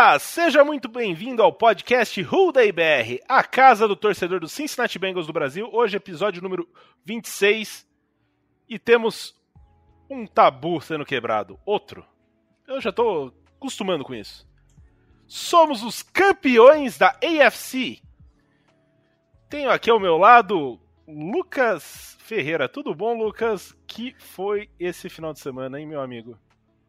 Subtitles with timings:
[0.00, 4.96] Olá, seja muito bem-vindo ao podcast Who Day BR, a casa do torcedor do Cincinnati
[4.96, 5.68] Bengals do Brasil.
[5.72, 6.68] Hoje, episódio número
[7.04, 7.84] 26.
[8.68, 9.34] E temos
[10.08, 11.58] um tabu sendo quebrado.
[11.66, 12.06] Outro.
[12.68, 14.48] Eu já tô acostumando com isso.
[15.26, 18.00] Somos os campeões da AFC.
[19.50, 22.68] Tenho aqui ao meu lado Lucas Ferreira.
[22.68, 23.76] Tudo bom, Lucas?
[23.84, 26.38] Que foi esse final de semana, hein, meu amigo?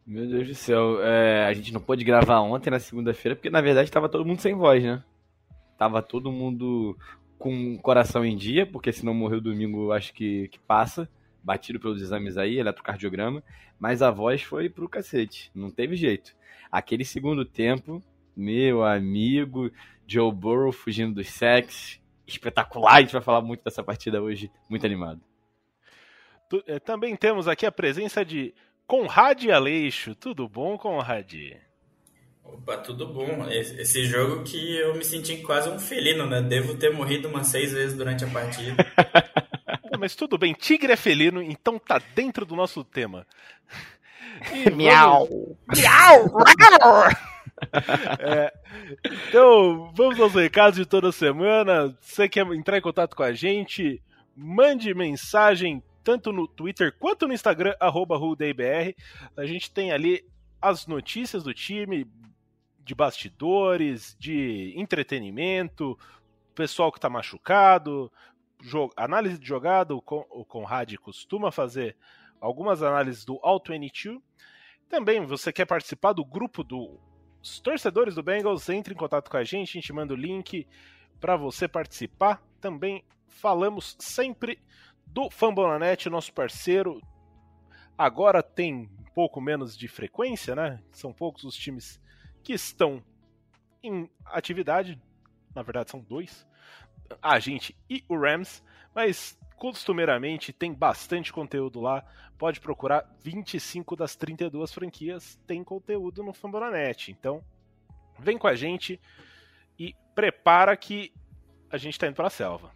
[0.06, 3.60] Meu Deus do céu, é, a gente não pôde gravar ontem na segunda-feira, porque na
[3.60, 5.04] verdade tava todo mundo sem voz, né?
[5.78, 6.96] Tava todo mundo
[7.38, 11.08] com o coração em dia, porque se não morreu domingo, acho que, que passa,
[11.42, 13.42] batido pelos exames aí, eletrocardiograma,
[13.78, 16.34] mas a voz foi pro cacete, não teve jeito.
[16.70, 18.02] Aquele segundo tempo,
[18.36, 19.70] meu amigo,
[20.06, 24.84] Joe Burrow fugindo dos sacks, espetacular, a gente vai falar muito dessa partida hoje, muito
[24.84, 25.20] animado.
[26.66, 28.52] Eh, Também temos aqui a presença de
[28.90, 30.16] Conrad Aleixo.
[30.16, 31.32] Tudo bom, Conrad?
[32.42, 33.48] Opa, tudo bom.
[33.48, 36.42] Esse jogo que eu me senti quase um felino, né?
[36.42, 38.74] Devo ter morrido umas seis vezes durante a partida.
[39.96, 43.24] Mas tudo bem, tigre é felino, então tá dentro do nosso tema.
[44.64, 45.28] Vamos- Miau!
[48.18, 48.52] É,
[49.28, 51.96] então, vamos aos recados de toda semana.
[52.00, 54.02] Você quer entrar em contato com a gente?
[54.34, 58.16] Mande mensagem tanto no Twitter quanto no Instagram, arroba.
[59.36, 60.24] A gente tem ali
[60.60, 62.06] as notícias do time,
[62.84, 65.98] de bastidores, de entretenimento,
[66.54, 68.10] pessoal que tá machucado,
[68.96, 69.94] análise de jogada.
[69.94, 71.96] O, o Conrad costuma fazer
[72.40, 74.20] algumas análises do All 22.
[74.88, 76.98] Também, você quer participar do grupo do
[77.42, 80.66] os torcedores do Bengals, entre em contato com a gente, a gente manda o link
[81.18, 82.42] para você participar.
[82.60, 84.58] Também falamos sempre
[85.12, 87.00] do Fambonanet, nosso parceiro.
[87.96, 90.82] Agora tem um pouco menos de frequência, né?
[90.92, 92.00] São poucos os times
[92.42, 93.02] que estão
[93.82, 95.00] em atividade.
[95.54, 96.46] Na verdade, são dois:
[97.20, 98.62] a gente e o Rams.
[98.94, 102.04] Mas costumeiramente tem bastante conteúdo lá.
[102.38, 107.10] Pode procurar 25 das 32 franquias tem conteúdo no Fambonanet.
[107.10, 107.44] Então,
[108.18, 108.98] vem com a gente
[109.78, 111.12] e prepara que
[111.70, 112.72] a gente tá indo pra selva.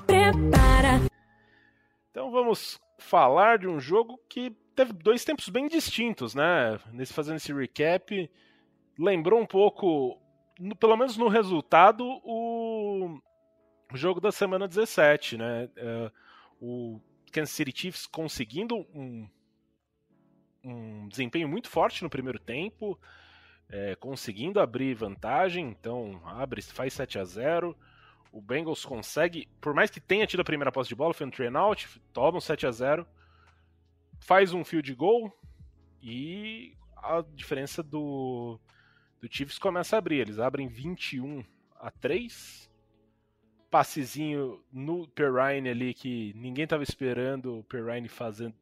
[0.00, 1.00] Prepara.
[2.10, 6.78] Então vamos falar de um jogo que teve dois tempos bem distintos, né?
[6.92, 8.30] Nesse fazendo esse recap,
[8.98, 10.20] lembrou um pouco,
[10.58, 13.18] no- pelo menos no resultado, o
[13.92, 15.68] o jogo da semana 17, né?
[15.76, 16.10] É,
[16.60, 17.00] o
[17.32, 19.28] Kansas City Chiefs conseguindo um,
[20.64, 22.98] um desempenho muito forte no primeiro tempo,
[23.68, 27.76] é, conseguindo abrir vantagem, então abre, faz 7 a 0
[28.34, 31.30] o Bengals consegue, por mais que tenha tido a primeira posse de bola, foi um
[31.30, 33.06] train out, toma um 7 a 0
[34.18, 35.32] faz um field goal
[36.02, 38.58] e a diferença do,
[39.20, 40.20] do Chiefs começa a abrir.
[40.20, 41.44] Eles abrem 21
[41.76, 42.70] a 3.
[43.70, 48.54] Passezinho no Perrine ali que ninguém estava esperando o Perrine fazendo.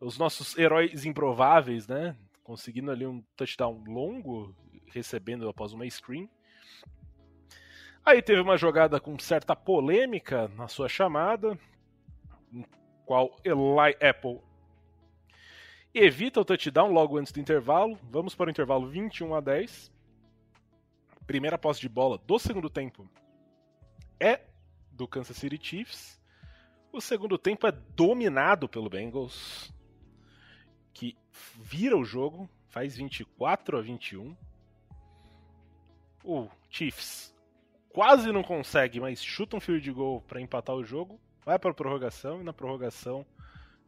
[0.00, 2.16] Os nossos heróis improváveis, né?
[2.42, 4.54] Conseguindo ali um touchdown longo,
[4.86, 6.28] recebendo após uma screen.
[8.04, 11.58] Aí teve uma jogada com certa polêmica na sua chamada,
[12.52, 12.64] em
[13.04, 14.40] qual Eli Apple
[15.92, 17.98] evita o touchdown logo antes do intervalo.
[18.10, 19.92] Vamos para o intervalo 21 a 10.
[21.26, 23.08] Primeira posse de bola do segundo tempo
[24.18, 24.40] é
[24.92, 26.20] do Kansas City Chiefs.
[26.92, 29.72] O segundo tempo é dominado pelo Bengals,
[30.92, 31.16] que
[31.54, 34.36] vira o jogo, faz 24 a 21.
[36.24, 37.32] O Chiefs
[37.92, 41.20] quase não consegue, mas chuta um field goal para empatar o jogo.
[41.44, 43.24] Vai para a prorrogação e na prorrogação,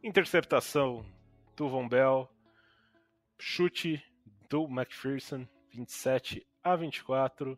[0.03, 1.05] interceptação
[1.55, 2.29] Tuvon Bell.
[3.37, 4.01] Chute
[4.49, 7.57] do McPherson, 27 a 24.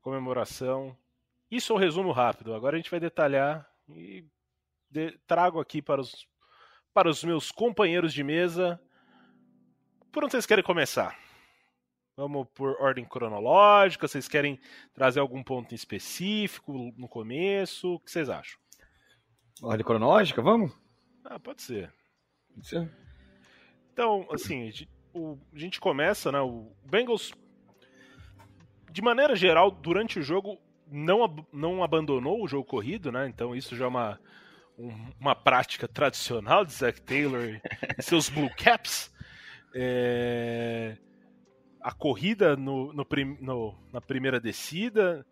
[0.00, 0.96] Comemoração.
[1.50, 2.54] Isso é um resumo rápido.
[2.54, 4.24] Agora a gente vai detalhar e
[4.90, 6.26] de- trago aqui para os,
[6.94, 8.80] para os meus companheiros de mesa.
[10.12, 11.16] Por onde vocês querem começar?
[12.18, 14.08] Vamos por ordem cronológica?
[14.08, 14.58] Vocês querem
[14.92, 17.94] trazer algum ponto em específico no começo?
[17.94, 18.58] O que vocês acham?
[19.62, 20.76] Ordem cronológica, vamos?
[21.24, 21.94] Ah, pode ser.
[22.52, 22.90] Pode ser?
[23.92, 26.40] Então, assim, a gente- o- a gente começa, né?
[26.40, 27.32] O Bengals,
[28.90, 30.58] de maneira geral, durante o jogo,
[30.90, 33.28] não, ab- não abandonou o jogo corrido, né?
[33.28, 34.20] Então isso já é uma,
[34.76, 37.60] um- uma prática tradicional de Zach Taylor
[37.96, 39.14] e seus Blue Caps.
[39.72, 40.96] É,
[41.80, 43.06] a corrida no, no
[43.40, 45.24] no- na primeira descida.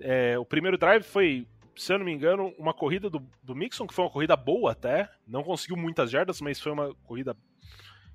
[0.00, 1.46] É, o primeiro drive foi,
[1.76, 4.72] se eu não me engano, uma corrida do, do Mixon, que foi uma corrida boa
[4.72, 5.10] até.
[5.26, 7.36] Não conseguiu muitas jardas, mas foi uma corrida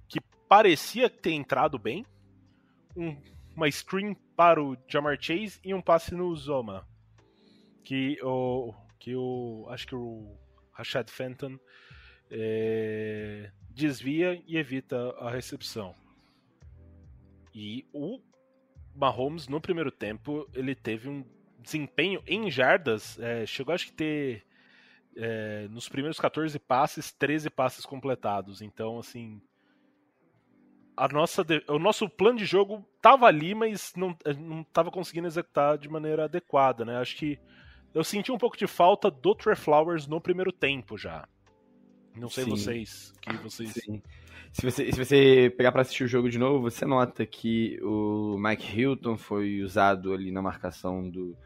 [0.08, 2.06] que parecia ter entrado bem.
[2.96, 3.16] Um-
[3.56, 6.88] uma screen para o Jamar Chase e um passe no Zoma.
[7.84, 8.74] Que o.
[9.00, 9.66] Que o.
[9.70, 10.38] Acho que o
[10.72, 11.58] Rashad Fenton
[12.32, 15.94] é, desvia e evita a recepção.
[17.54, 18.20] E o
[18.96, 21.24] Mahomes, no primeiro tempo, ele teve um
[21.60, 23.20] desempenho em jardas.
[23.20, 24.46] é, chegou acho que ter.
[25.16, 28.62] é, nos primeiros 14 passes, 13 passes completados.
[28.62, 29.42] Então, assim.
[30.96, 35.78] A nossa, o nosso plano de jogo tava ali, mas não, não tava conseguindo executar
[35.78, 36.98] de maneira adequada, né?
[36.98, 37.40] Acho que
[37.94, 41.26] eu senti um pouco de falta do Trey Flowers no primeiro tempo já.
[42.16, 42.50] Não sei Sim.
[42.50, 43.72] vocês, que vocês.
[43.72, 44.02] Sim.
[44.52, 48.38] Se você, se você pegar pra assistir o jogo de novo, você nota que o
[48.38, 51.38] Mike Hilton foi usado ali na marcação do,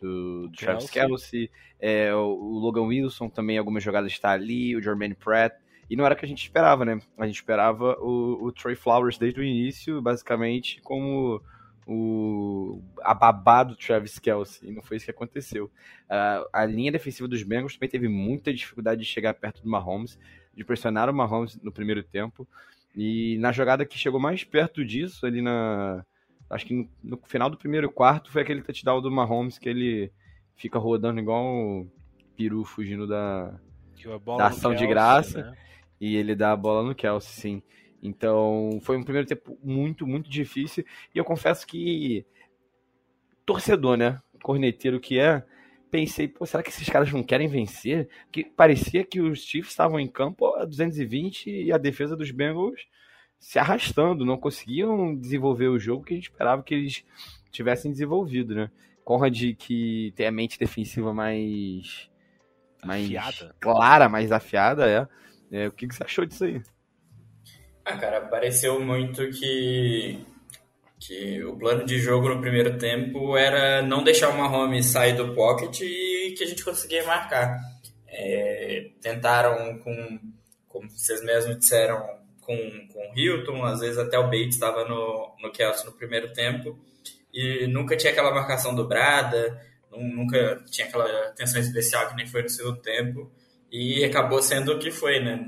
[0.00, 1.50] do, do Travis Kelsey.
[1.78, 5.54] É, o, Logan Wilson também, algumas jogadas está ali, o Jermaine Pratt.
[5.88, 6.98] E não era o que a gente esperava, né?
[7.16, 11.40] A gente esperava o, o Trey Flowers desde o início, basicamente, como
[11.86, 14.68] o a babá do Travis Kelsey.
[14.68, 15.70] E não foi isso que aconteceu.
[16.10, 20.18] Ah, a linha defensiva dos Bengals também teve muita dificuldade de chegar perto do Mahomes,
[20.56, 22.48] de pressionar o Mahomes no primeiro tempo.
[22.94, 26.04] E na jogada que chegou mais perto disso, ali na.
[26.48, 30.10] Acho que no, no final do primeiro quarto, foi aquele touchdown do Mahomes que ele
[30.54, 31.90] fica rodando igual um
[32.36, 33.54] peru fugindo da,
[34.38, 35.42] da ação de Kelsey, graça.
[35.42, 35.56] né?
[36.00, 37.62] e ele dá a bola no Kelsey, sim.
[38.02, 40.84] Então, foi um primeiro tempo muito, muito difícil.
[41.14, 42.24] E eu confesso que,
[43.44, 44.18] torcedor, né?
[44.42, 45.44] Corneteiro que é,
[45.96, 48.08] pensei, pô, será que esses caras não querem vencer?
[48.30, 52.86] Que parecia que os Chiefs estavam em campo a 220 e a defesa dos Bengals
[53.38, 57.04] se arrastando, não conseguiam desenvolver o jogo que a gente esperava que eles
[57.50, 58.70] tivessem desenvolvido, né?
[59.04, 62.10] Conrad que tem a mente defensiva mais
[62.84, 63.56] mais Afiada.
[63.58, 65.08] clara, mais afiada, é.
[65.50, 66.60] É, o que, que você achou disso aí?
[67.84, 70.18] Ah, cara, pareceu muito que,
[70.98, 75.34] que o plano de jogo no primeiro tempo era não deixar o Mahomes sair do
[75.34, 77.58] pocket e que a gente conseguia marcar.
[78.08, 80.20] É, tentaram com,
[80.68, 82.02] como vocês mesmos disseram,
[82.40, 82.56] com,
[82.92, 86.78] com o Hilton, às vezes até o Bates estava no, no Kelsey no primeiro tempo,
[87.32, 89.60] e nunca tinha aquela marcação dobrada,
[89.90, 93.30] nu- nunca tinha aquela atenção especial que nem foi no segundo tempo,
[93.70, 95.44] e acabou sendo o que foi, né?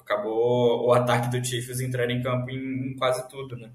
[0.00, 3.70] Acabou o ataque do Chiefs entrando em campo em, em quase tudo, né?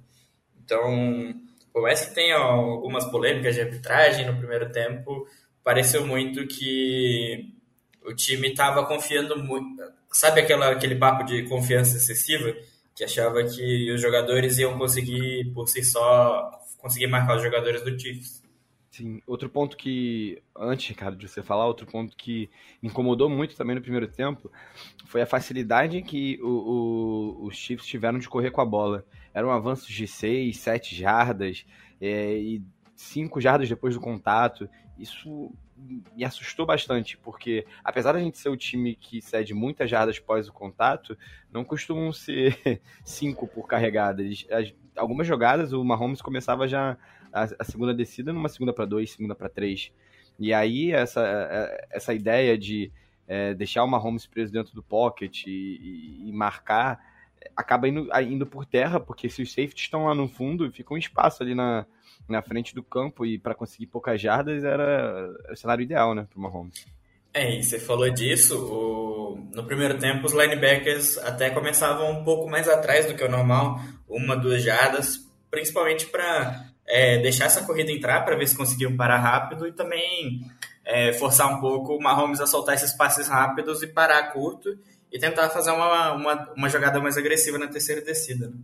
[0.72, 1.34] Então,
[1.74, 5.28] por mais que tenha algumas polêmicas de arbitragem no primeiro tempo,
[5.62, 7.54] pareceu muito que
[8.06, 9.84] o time estava confiando muito.
[10.10, 12.56] Sabe aquela, aquele papo de confiança excessiva?
[12.96, 18.00] Que achava que os jogadores iam conseguir, por si só, conseguir marcar os jogadores do
[18.00, 18.42] Chiefs.
[18.92, 22.50] Sim, outro ponto que, antes, Ricardo, de você falar, outro ponto que
[22.84, 24.52] incomodou muito também no primeiro tempo
[25.06, 26.48] foi a facilidade que o,
[27.42, 29.06] o- os Chiefs tiveram de correr com a bola.
[29.34, 31.66] Eram avanços de 6, 7 jardas
[32.00, 32.64] é, e
[32.96, 34.70] 5 jardas depois do contato.
[34.98, 35.52] Isso
[36.16, 40.48] me assustou bastante, porque apesar da gente ser o time que cede muitas jardas pós
[40.48, 41.18] o contato,
[41.52, 44.22] não costumam ser 5 por carregada.
[44.22, 46.98] Eles- as- algumas jogadas o Mahomes começava já
[47.34, 49.92] a, a segunda descida numa segunda para dois, segunda para três.
[50.38, 52.92] E aí essa, é, essa ideia de
[53.28, 57.00] é, deixar o Mahomes preso dentro do pocket e, e- e marcar
[57.56, 60.98] acaba indo, indo por terra, porque se os safeties estão lá no fundo, fica um
[60.98, 61.86] espaço ali na,
[62.28, 66.40] na frente do campo e para conseguir poucas jardas era o cenário ideal, né, pro
[66.42, 66.86] Mahomes.
[67.34, 72.50] É, e você falou disso, o- no primeiro tempo os linebackers até começavam um pouco
[72.50, 75.18] mais atrás do que o normal, uma, duas jardas,
[75.50, 76.66] principalmente para
[77.22, 80.42] deixar essa corrida entrar, para ver se conseguiam parar rápido e também
[80.84, 84.78] é, forçar um pouco o Mahomes a soltar esses passes rápidos e parar curto
[85.12, 88.48] e tentar fazer uma, uma, uma jogada mais agressiva na terceira descida.
[88.48, 88.56] Né?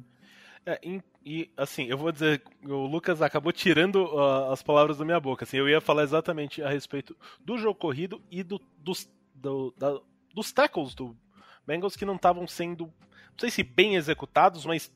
[0.65, 0.79] É,
[1.25, 5.43] e, assim, eu vou dizer, o Lucas acabou tirando uh, as palavras da minha boca.
[5.43, 9.99] Assim, eu ia falar exatamente a respeito do jogo corrido e do, dos, do, da,
[10.33, 11.15] dos tackles do
[11.65, 14.91] Bengals que não estavam sendo, não sei se bem executados, mas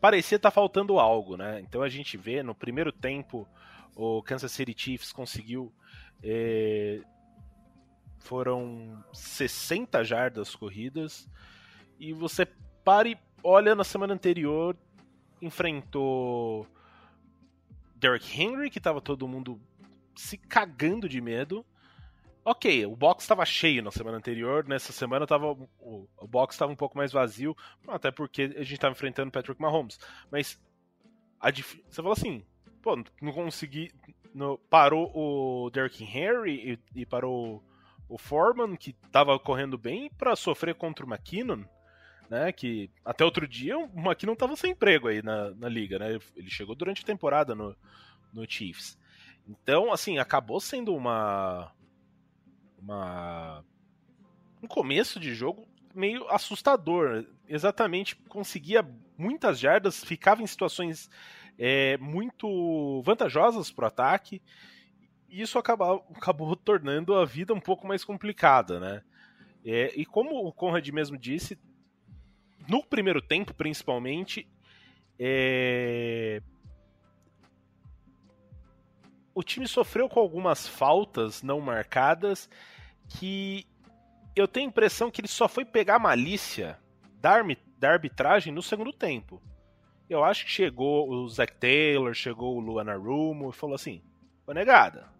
[0.00, 1.60] parecia estar tá faltando algo, né?
[1.60, 3.48] Então a gente vê no primeiro tempo
[3.96, 5.72] o Kansas City Chiefs conseguiu
[6.22, 7.00] eh,
[8.24, 11.28] foram 60 jardas corridas
[12.00, 12.46] e você
[12.82, 14.76] pare olha na semana anterior
[15.40, 16.66] enfrentou
[17.96, 19.60] Derrick Henry, que tava todo mundo
[20.16, 21.64] se cagando de medo.
[22.44, 26.70] Ok, o box estava cheio na semana anterior, nessa semana tava, o, o box estava
[26.70, 27.56] um pouco mais vazio,
[27.88, 29.98] até porque a gente estava enfrentando Patrick Mahomes.
[30.30, 30.60] Mas
[31.40, 32.44] a, você falou assim,
[32.82, 33.90] pô, não consegui.
[34.68, 37.62] Parou o Derrick Henry e, e parou
[38.14, 41.64] o Foreman, que estava correndo bem, para sofrer contra o McKinnon
[42.28, 42.52] né?
[42.52, 46.18] Que até outro dia o McKinnon estava sem emprego aí na, na liga, né?
[46.36, 47.76] Ele chegou durante a temporada no,
[48.32, 48.98] no Chiefs.
[49.46, 51.70] Então, assim, acabou sendo uma.
[52.78, 53.64] uma
[54.62, 57.26] um começo de jogo meio assustador.
[57.46, 58.86] Exatamente, conseguia
[59.18, 61.10] muitas jardas, ficava em situações
[61.58, 64.42] é, muito vantajosas para o ataque.
[65.34, 69.02] Isso acabou, acabou tornando a vida um pouco mais complicada, né?
[69.64, 71.58] É, e como o Conrad mesmo disse,
[72.68, 74.46] no primeiro tempo, principalmente,
[75.18, 76.40] é...
[79.34, 82.48] o time sofreu com algumas faltas não marcadas
[83.08, 83.66] que
[84.36, 86.78] eu tenho a impressão que ele só foi pegar malícia
[87.20, 87.42] da,
[87.76, 89.42] da arbitragem no segundo tempo.
[90.08, 94.00] Eu acho que chegou o Zach Taylor, chegou o Luana Rumo e falou assim:
[94.46, 95.13] Ô negada,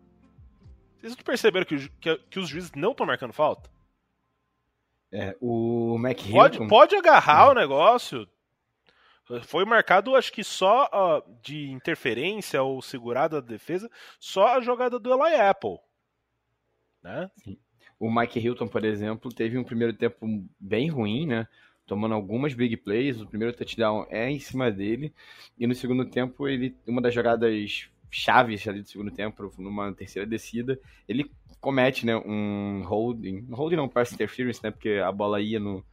[1.04, 3.70] vocês não perceberam que, que, que os juízes não estão marcando falta?
[5.12, 6.32] É, o McHilton...
[6.32, 7.50] Pode, pode agarrar é.
[7.50, 8.26] o negócio.
[9.42, 15.12] Foi marcado, acho que só de interferência ou segurada da defesa, só a jogada do
[15.12, 15.78] Eli Apple.
[17.02, 17.30] Né?
[17.37, 17.58] Sim.
[17.99, 20.26] O Mike Hilton, por exemplo, teve um primeiro tempo
[20.58, 21.46] bem ruim, né?
[21.87, 23.20] Tomando algumas big plays.
[23.20, 25.14] O primeiro touchdown é em cima dele.
[25.58, 30.26] E no segundo tempo, ele uma das jogadas chaves ali do segundo tempo, numa terceira
[30.26, 30.78] descida,
[31.09, 31.28] ele
[31.61, 35.85] comete, né, um holding, um holding não, pass interference, né, porque a bola ia no,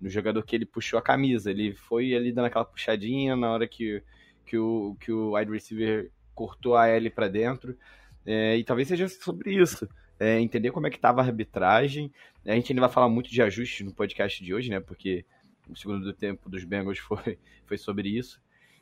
[0.00, 3.68] no jogador que ele puxou a camisa, ele foi ali dando aquela puxadinha na hora
[3.68, 4.02] que,
[4.44, 7.78] que, o, que o wide receiver cortou a L para dentro,
[8.26, 12.12] é, e talvez seja sobre isso, é, entender como é que estava a arbitragem,
[12.44, 15.24] a gente ainda vai falar muito de ajustes no podcast de hoje, né, porque
[15.68, 18.40] o segundo tempo dos Bengals foi, foi sobre isso,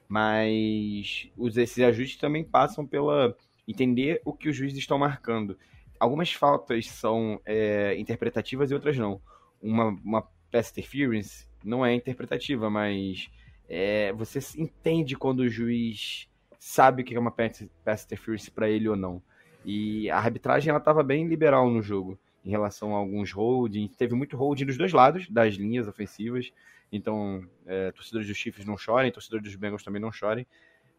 [0.09, 3.37] mas os, esses ajustes também passam pela
[3.67, 5.57] entender o que os juízes estão marcando
[5.99, 9.21] algumas faltas são é, interpretativas e outras não.
[9.61, 13.29] Uma, uma pass interference não é interpretativa, mas
[13.69, 17.69] é, você entende quando o juiz sabe o que é uma pass,
[18.05, 19.23] interference para ele ou não.
[19.65, 23.89] E a arbitragem ela estava bem liberal no jogo em relação a alguns holding.
[23.89, 26.53] Teve muito holding dos dois lados das linhas ofensivas.
[26.97, 30.47] Então, é, torcedores dos Chiefs não chorem, torcedores dos Bengals também não chorem.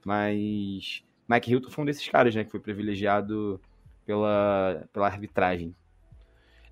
[0.06, 3.60] Mas Mike Hilton foi um desses caras, né, que foi privilegiado
[4.06, 5.76] pela, pela arbitragem.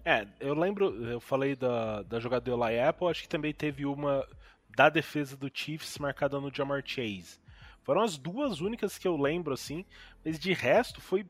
[0.05, 3.86] É, eu lembro, eu falei da, da jogada do Eli Apple, acho que também teve
[3.86, 4.25] uma
[4.75, 7.39] da defesa do Chiefs marcada no Jamar Chase.
[7.82, 9.86] Foram as duas únicas que eu lembro, assim,
[10.24, 11.25] mas de resto foi.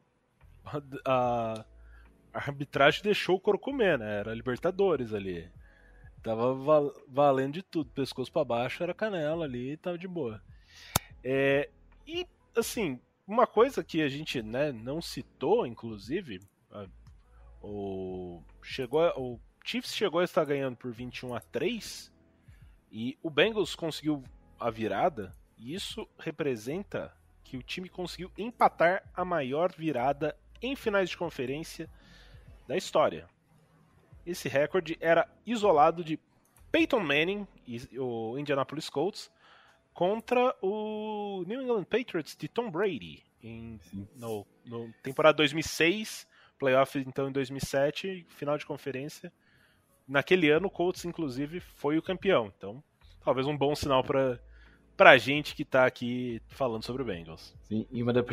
[1.06, 1.66] A,
[2.34, 4.20] a arbitragem deixou o couro comer, né?
[4.20, 5.50] Era Libertadores ali.
[6.26, 10.42] Tava val, valendo de tudo, pescoço para baixo era canela ali e tava de boa.
[11.24, 11.70] É,
[12.08, 12.26] e,
[12.58, 16.40] assim, uma coisa que a gente né, não citou, inclusive,
[17.62, 22.12] o, chegou, o Chiefs chegou a estar ganhando por 21 a 3
[22.92, 24.24] e o Bengals conseguiu
[24.60, 31.12] a virada, e isso representa que o time conseguiu empatar a maior virada em finais
[31.12, 31.88] de conferência
[32.68, 33.30] da história.
[34.26, 36.20] Esse recorde era isolado de
[36.72, 37.48] Peyton Manning
[37.98, 39.32] o Indianapolis Colts
[39.94, 43.80] contra o New England Patriots de Tom Brady em
[44.16, 46.28] no, no temporada 2006,
[46.58, 49.32] playoff então em 2007, final de conferência.
[50.08, 52.52] Naquele ano o Colts inclusive foi o campeão.
[52.58, 52.84] Então,
[53.24, 54.40] talvez um bom sinal para
[54.96, 57.54] pra gente que tá aqui falando sobre o Bengals.
[57.64, 58.26] Sim, e uma das,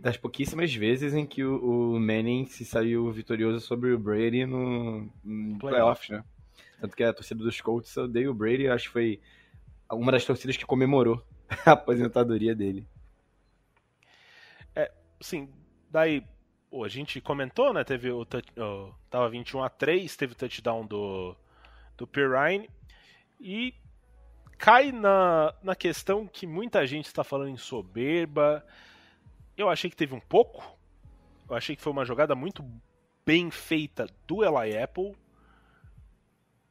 [0.00, 5.10] das pouquíssimas vezes em que o, o, Manning se saiu vitorioso sobre o Brady no,
[5.24, 6.24] no playoff, né?
[6.80, 9.20] Tanto que a torcida dos Colts odeia o Brady, acho que foi
[9.90, 11.22] uma das torcidas que comemorou
[11.66, 12.86] a aposentadoria dele.
[14.74, 15.48] É, sim,
[15.90, 16.24] daí
[16.72, 17.82] a gente comentou, né?
[17.82, 21.34] Teve o, o tava 21 a 3, teve o touchdown do
[21.96, 22.70] do Pirine.
[23.40, 23.74] E
[24.58, 28.66] cai na, na questão que muita gente está falando em soberba.
[29.56, 30.76] Eu achei que teve um pouco.
[31.48, 32.64] Eu achei que foi uma jogada muito
[33.24, 35.16] bem feita do Eli Apple.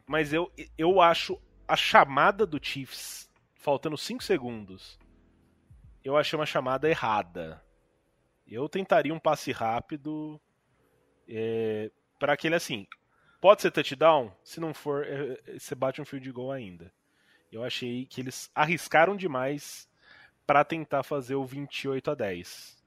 [0.05, 4.97] Mas eu, eu acho a chamada do Chiefs, faltando 5 segundos,
[6.03, 7.61] eu achei uma chamada errada.
[8.47, 10.39] Eu tentaria um passe rápido
[11.27, 12.87] é, para aquele assim.
[13.41, 14.31] Pode ser touchdown?
[14.43, 16.91] Se não for, é, é, você bate um field goal ainda.
[17.51, 19.87] Eu achei que eles arriscaram demais
[20.45, 22.77] para tentar fazer o 28 a 10.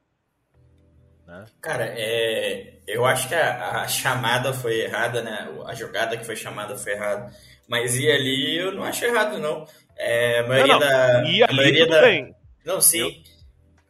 [1.27, 1.47] Né?
[1.61, 5.49] Cara, é, eu acho que a, a, chamada foi errada, né?
[5.67, 7.33] A jogada que foi chamada foi errada.
[7.69, 9.65] Mas ir ali eu não acho errado, não.
[9.97, 10.89] É, a maioria não, não.
[10.89, 11.23] da.
[11.25, 12.01] E ali a maioria da...
[12.01, 12.35] bem.
[12.65, 13.23] Não, sim.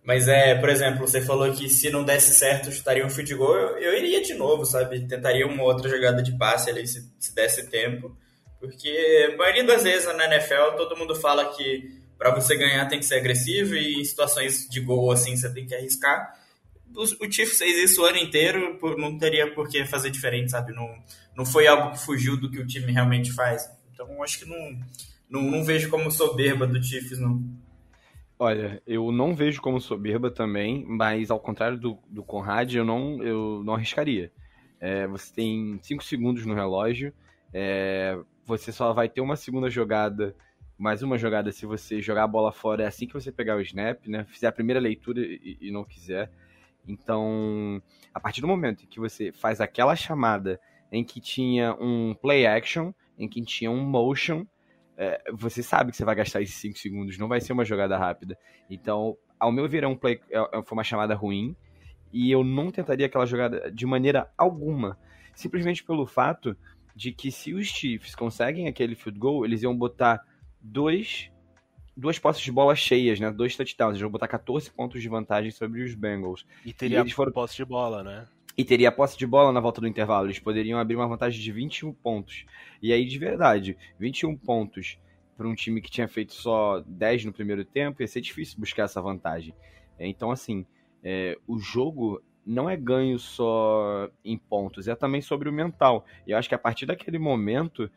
[0.02, 3.54] Mas é, por exemplo, você falou que se não desse certo, chutaria um field goal,
[3.54, 5.06] eu, eu iria de novo, sabe?
[5.06, 8.16] Tentaria uma outra jogada de passe ali se, se desse tempo.
[8.60, 12.98] Porque a maioria das vezes na NFL todo mundo fala que para você ganhar tem
[12.98, 16.38] que ser agressivo e em situações de gol assim você tem que arriscar.
[16.94, 20.72] O, o Chiefs fez isso o ano inteiro, não teria por que fazer diferente, sabe?
[20.74, 20.88] Não,
[21.34, 23.66] não foi algo que fugiu do que o time realmente faz.
[23.94, 24.78] Então acho que não,
[25.30, 27.42] não, não vejo como soberba do Chiefs, não.
[28.38, 33.22] Olha, eu não vejo como soberba também, mas ao contrário do, do Conrad, eu não,
[33.22, 34.32] eu não arriscaria.
[34.80, 37.12] É, você tem 5 segundos no relógio,
[37.52, 40.34] é, você só vai ter uma segunda jogada,
[40.78, 43.60] mais uma jogada se você jogar a bola fora, é assim que você pegar o
[43.60, 44.24] snap, né?
[44.24, 46.30] Fizer a primeira leitura e, e não quiser.
[46.86, 47.82] Então,
[48.12, 52.92] a partir do momento que você faz aquela chamada em que tinha um play action,
[53.18, 54.46] em que tinha um motion,
[54.96, 57.96] é, você sabe que você vai gastar esses 5 segundos, não vai ser uma jogada
[57.96, 58.36] rápida.
[58.68, 61.56] Então, ao meu ver, é um play, é, é, foi uma chamada ruim,
[62.12, 64.98] e eu não tentaria aquela jogada de maneira alguma.
[65.34, 66.56] Simplesmente pelo fato
[67.00, 70.22] de que se os Chiefs conseguem aquele field goal, eles iam botar
[70.60, 71.30] dois
[71.96, 73.30] duas posses de bola cheias, né?
[73.30, 73.92] Dois touchdowns.
[73.92, 76.44] Eles vão botar 14 pontos de vantagem sobre os Bengals.
[76.62, 77.32] E teria e eles foram...
[77.32, 78.28] posse de bola, né?
[78.54, 80.26] E teria a posse de bola na volta do intervalo.
[80.26, 82.44] Eles poderiam abrir uma vantagem de 21 pontos.
[82.82, 84.98] E aí, de verdade, 21 pontos
[85.38, 88.82] para um time que tinha feito só 10 no primeiro tempo, ia ser difícil buscar
[88.82, 89.54] essa vantagem.
[89.98, 90.66] Então, assim,
[91.02, 96.04] é, o jogo não é ganho só em pontos, é também sobre o mental.
[96.26, 97.88] E eu acho que a partir daquele momento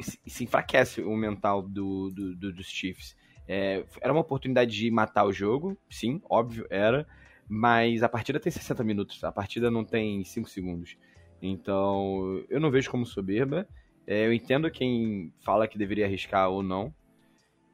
[0.00, 3.16] se, enfraquece o mental do, do, do dos Chiefs.
[3.48, 7.06] É, era uma oportunidade de matar o jogo, sim, óbvio, era.
[7.48, 10.96] Mas a partida tem 60 minutos, a partida não tem 5 segundos.
[11.42, 13.66] Então, eu não vejo como soberba.
[14.06, 16.94] É, eu entendo quem fala que deveria arriscar ou não.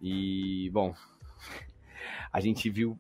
[0.01, 0.95] E, bom,
[2.33, 2.99] a gente viu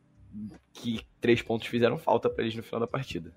[0.72, 3.32] que três pontos fizeram falta para eles no final da partida.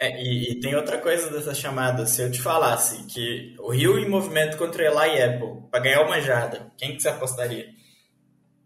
[0.00, 2.06] É, e, e, tem outra coisa dessa chamada.
[2.06, 6.20] Se eu te falasse que o Rio em movimento contra Eli Apple para ganhar uma
[6.20, 7.68] jada, quem que você apostaria?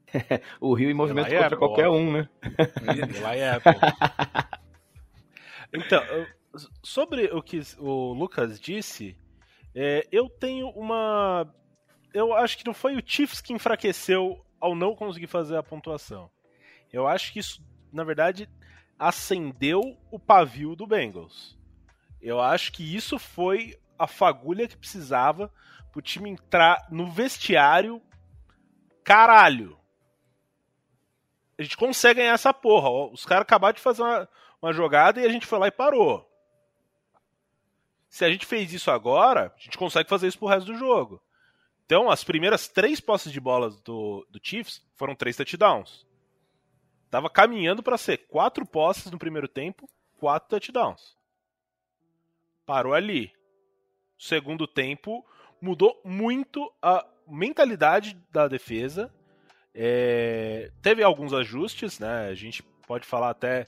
[0.61, 1.59] o Rio em movimento Eli contra Apple.
[1.59, 2.29] qualquer um, né?
[2.87, 3.73] Eli Apple.
[5.73, 6.03] então,
[6.83, 9.17] sobre o que o Lucas disse,
[9.75, 11.51] é, eu tenho uma.
[12.13, 16.31] Eu acho que não foi o Chiefs que enfraqueceu ao não conseguir fazer a pontuação.
[16.93, 18.49] Eu acho que isso, na verdade,
[18.99, 21.59] acendeu o pavio do Bengals.
[22.21, 25.53] Eu acho que isso foi a fagulha que precisava
[25.91, 28.01] pro time entrar no vestiário.
[29.03, 29.79] Caralho!
[31.59, 32.91] A gente consegue ganhar essa porra.
[33.13, 34.29] Os caras acabaram de fazer uma,
[34.61, 36.29] uma jogada e a gente foi lá e parou.
[38.09, 41.23] Se a gente fez isso agora, a gente consegue fazer isso pro resto do jogo.
[41.87, 46.07] Então, as primeiras três posses de bola do, do Chiefs foram três touchdowns.
[47.13, 49.87] Tava caminhando para ser quatro posses no primeiro tempo,
[50.19, 51.15] quatro touchdowns.
[52.65, 53.31] Parou ali.
[54.19, 55.23] Segundo tempo,
[55.61, 59.13] mudou muito a mentalidade da defesa.
[59.75, 62.29] É, teve alguns ajustes, né?
[62.29, 63.67] A gente pode falar até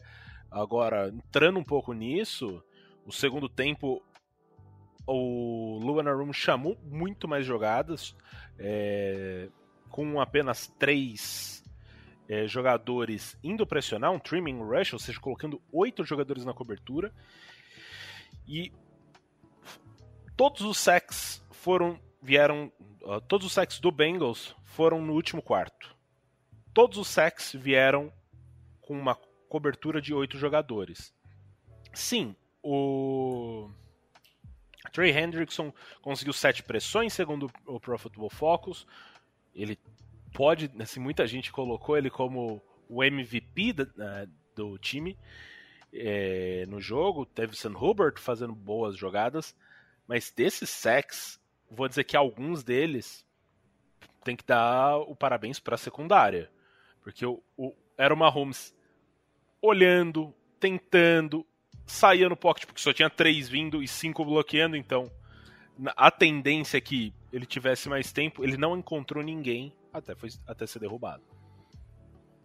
[0.50, 2.64] agora, entrando um pouco nisso.
[3.04, 4.02] O segundo tempo,
[5.06, 8.16] o Luanarum chamou muito mais jogadas,
[8.58, 9.50] é,
[9.90, 11.62] com apenas três
[12.28, 17.12] é, jogadores indo pressionar, um trimming rush, ou seja, colocando oito jogadores na cobertura.
[18.46, 18.72] E
[20.36, 25.94] todos os sacks foram vieram, uh, todos os sacks do Bengals foram no último quarto.
[26.72, 28.12] Todos os sacks vieram
[28.80, 29.14] com uma
[29.48, 31.14] cobertura de oito jogadores.
[31.92, 33.70] Sim, o
[34.92, 38.86] Trey Hendrickson conseguiu sete pressões, segundo o Pro Football Focus.
[39.54, 39.78] Ele
[40.34, 45.16] pode, assim, muita gente colocou ele como o MVP uh, do time
[45.92, 47.24] é, no jogo.
[47.24, 49.56] Teve Sam Hubert fazendo boas jogadas,
[50.06, 53.24] mas desses sacks, vou dizer que alguns deles
[54.24, 56.50] tem que dar o parabéns para a secundária.
[57.00, 58.74] Porque o, o, era uma Holmes
[59.62, 61.46] olhando, tentando,
[61.86, 65.10] saía no pocket, porque só tinha três vindo e cinco bloqueando, então
[65.96, 70.66] a tendência é que ele tivesse mais tempo, ele não encontrou ninguém até, foi, até
[70.66, 71.22] ser derrubado.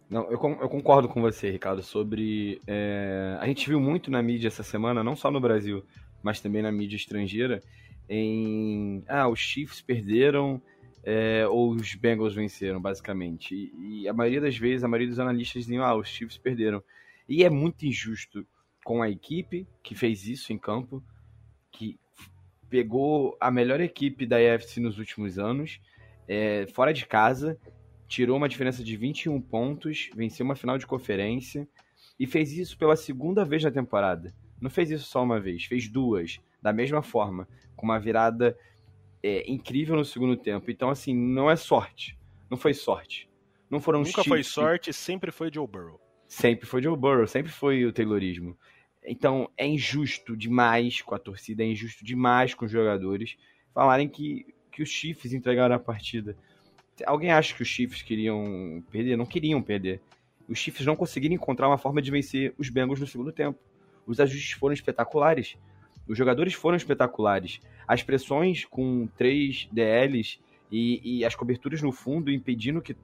[0.08, 2.60] Não, eu, eu concordo com você, Ricardo, sobre.
[2.66, 5.84] É, a gente viu muito na mídia essa semana, não só no Brasil,
[6.22, 7.60] mas também na mídia estrangeira,
[8.08, 9.04] em.
[9.06, 10.60] Ah, os Chiefs perderam
[11.04, 13.54] é, ou os Bengals venceram, basicamente.
[13.54, 16.82] E, e, a maioria das vezes, a maioria dos analistas diziam, ah, os Chiefs perderam.
[17.28, 18.44] E é muito injusto
[18.84, 21.02] com a equipe que fez isso em campo,
[21.70, 21.98] que
[22.68, 25.80] pegou a melhor equipe da AFC nos últimos anos,
[26.32, 27.58] é, fora de casa,
[28.06, 31.68] tirou uma diferença de 21 pontos, venceu uma final de conferência
[32.20, 34.32] e fez isso pela segunda vez na temporada.
[34.60, 38.56] Não fez isso só uma vez, fez duas, da mesma forma, com uma virada
[39.20, 40.70] é, incrível no segundo tempo.
[40.70, 42.16] Então, assim, não é sorte.
[42.48, 43.28] Não foi sorte.
[43.68, 46.00] Não foram Nunca foi sorte, sempre foi Joe Burrow.
[46.28, 48.56] Sempre foi Joe Burrow, sempre foi o Taylorismo.
[49.04, 53.36] Então, é injusto demais com a torcida, é injusto demais com os jogadores
[53.72, 56.36] falarem que, que os Chiefs entregaram a partida.
[57.06, 59.16] Alguém acha que os Chiefs queriam perder?
[59.16, 60.00] Não queriam perder.
[60.48, 63.58] Os Chiefs não conseguiram encontrar uma forma de vencer os Bengals no segundo tempo.
[64.06, 65.56] Os ajustes foram espetaculares.
[66.06, 67.60] Os jogadores foram espetaculares.
[67.86, 72.96] As pressões com três DLs e, e as coberturas no fundo impedindo que,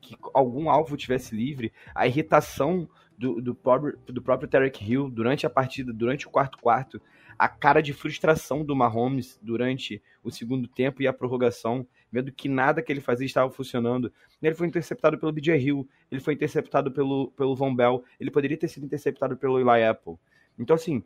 [0.00, 1.72] que algum alvo tivesse livre.
[1.94, 6.58] A irritação do, do, próprio, do próprio Tarek Hill durante a partida, durante o quarto
[6.58, 7.00] quarto.
[7.38, 12.48] A cara de frustração do Mahomes durante o segundo tempo e a prorrogação vendo que
[12.48, 14.12] nada que ele fazia estava funcionando.
[14.42, 18.56] Ele foi interceptado pelo BJ Hill, ele foi interceptado pelo, pelo Von Bell, ele poderia
[18.56, 20.14] ter sido interceptado pelo Eli Apple.
[20.58, 21.02] Então, assim,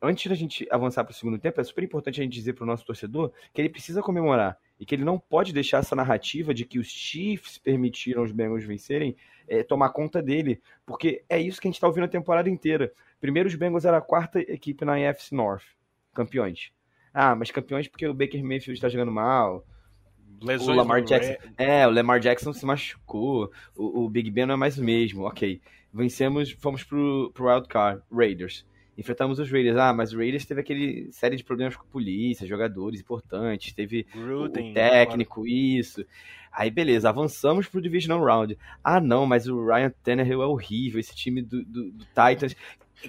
[0.00, 2.64] antes da gente avançar para o segundo tempo, é super importante a gente dizer para
[2.64, 6.52] o nosso torcedor que ele precisa comemorar e que ele não pode deixar essa narrativa
[6.52, 9.16] de que os Chiefs permitiram os Bengals vencerem
[9.46, 12.92] é, tomar conta dele, porque é isso que a gente está ouvindo a temporada inteira.
[13.20, 15.62] Primeiro, os Bengals eram a quarta equipe na AFC North,
[16.12, 16.72] campeões.
[17.14, 19.64] Ah, mas campeões porque o Baker Mayfield está jogando mal,
[20.42, 21.34] Lesões o Lamar Jackson.
[21.56, 23.52] É, o Lamar Jackson se machucou.
[23.76, 25.22] O, o, Big Ben não é mais o mesmo.
[25.22, 25.60] Ok.
[25.94, 28.66] Vencemos, fomos pro, pro Wild Card, Raiders.
[28.96, 29.76] Enfrentamos os Raiders.
[29.76, 34.06] Ah, mas o Raiders teve aquele série de problemas com a polícia, jogadores importantes, teve
[34.14, 36.04] Gruden, o técnico, isso.
[36.52, 38.58] Aí, beleza, avançamos pro Divisional Round.
[38.84, 42.54] Ah, não, mas o Ryan Tannehill é horrível, esse time do, do, do Titans.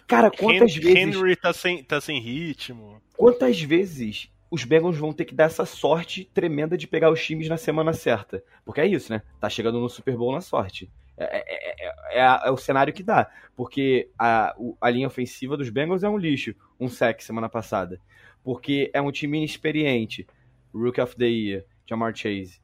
[0.08, 1.16] Cara, quantas Henry, vezes.
[1.16, 3.02] Henry tá sem, tá sem ritmo.
[3.18, 7.50] Quantas vezes os Bengals vão ter que dar essa sorte tremenda de pegar os times
[7.50, 8.44] na semana certa.
[8.64, 9.22] Porque é isso, né?
[9.40, 10.90] Tá chegando no Super Bowl na sorte.
[11.18, 13.30] É, é, é, é, é o cenário que dá.
[13.56, 16.56] Porque a, a linha ofensiva dos Bengals é um lixo.
[16.80, 18.00] Um sec semana passada.
[18.44, 20.28] Porque é um time inexperiente.
[20.74, 22.62] Rookie of the Year, Jamar Chase.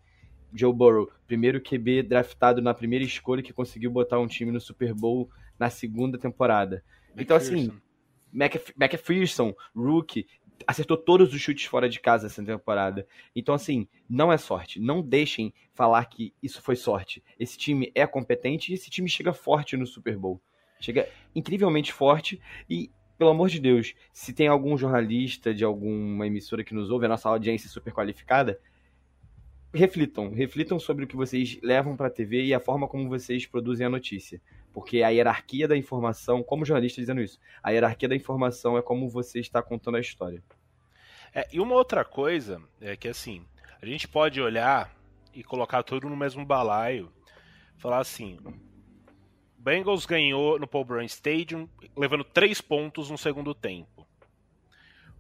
[0.53, 4.93] Joe Burrow, primeiro QB draftado na primeira escolha que conseguiu botar um time no Super
[4.93, 6.83] Bowl na segunda temporada.
[7.15, 7.71] Então, assim,
[8.33, 10.27] McPherson, rookie,
[10.67, 13.07] acertou todos os chutes fora de casa essa temporada.
[13.35, 14.79] Então, assim, não é sorte.
[14.79, 17.23] Não deixem falar que isso foi sorte.
[17.39, 20.41] Esse time é competente e esse time chega forte no Super Bowl.
[20.79, 26.63] Chega incrivelmente forte e, pelo amor de Deus, se tem algum jornalista de alguma emissora
[26.63, 28.59] que nos ouve, a nossa audiência é super qualificada,
[29.73, 33.45] reflitam, reflitam sobre o que vocês levam para a TV e a forma como vocês
[33.45, 34.41] produzem a notícia.
[34.79, 39.09] Porque a hierarquia da informação, como jornalista dizendo isso, a hierarquia da informação é como
[39.09, 40.41] você está contando a história.
[41.35, 43.45] É, e uma outra coisa é que assim,
[43.81, 44.95] a gente pode olhar
[45.33, 47.11] e colocar tudo no mesmo balaio,
[47.77, 48.39] falar assim,
[49.57, 54.07] Bengals ganhou no Paul Brown Stadium, levando três pontos no segundo tempo.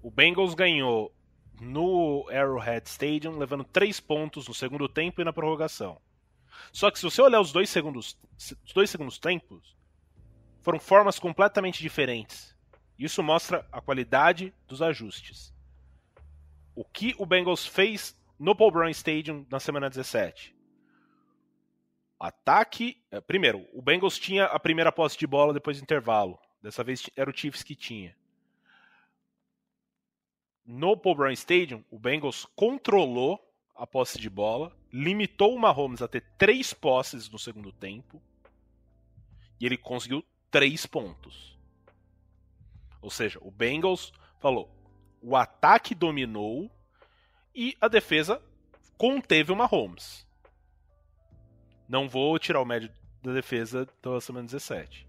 [0.01, 1.13] O Bengals ganhou
[1.59, 5.99] no Arrowhead Stadium, levando três pontos no segundo tempo e na prorrogação.
[6.71, 9.75] Só que se você olhar os dois segundos, os dois segundos tempos,
[10.61, 12.55] foram formas completamente diferentes.
[12.97, 15.53] Isso mostra a qualidade dos ajustes
[16.79, 20.55] o que o Bengals fez no Paul Brown Stadium na semana 17.
[22.17, 23.03] Ataque.
[23.11, 26.39] É, primeiro, o Bengals tinha a primeira posse de bola depois do intervalo.
[26.61, 28.15] Dessa vez era o Chiefs que tinha.
[30.65, 33.45] No Paul Brown Stadium, o Bengals controlou
[33.79, 38.21] a posse de bola, limitou o Mahomes a ter três posses no segundo tempo
[39.59, 41.57] e ele conseguiu três pontos.
[43.01, 44.69] Ou seja, o Bengals falou:
[45.21, 46.69] o ataque dominou
[47.55, 48.41] e a defesa
[48.97, 50.27] conteve o Mahomes.
[51.87, 52.91] Não vou tirar o médio
[53.23, 55.07] da defesa da semana 17.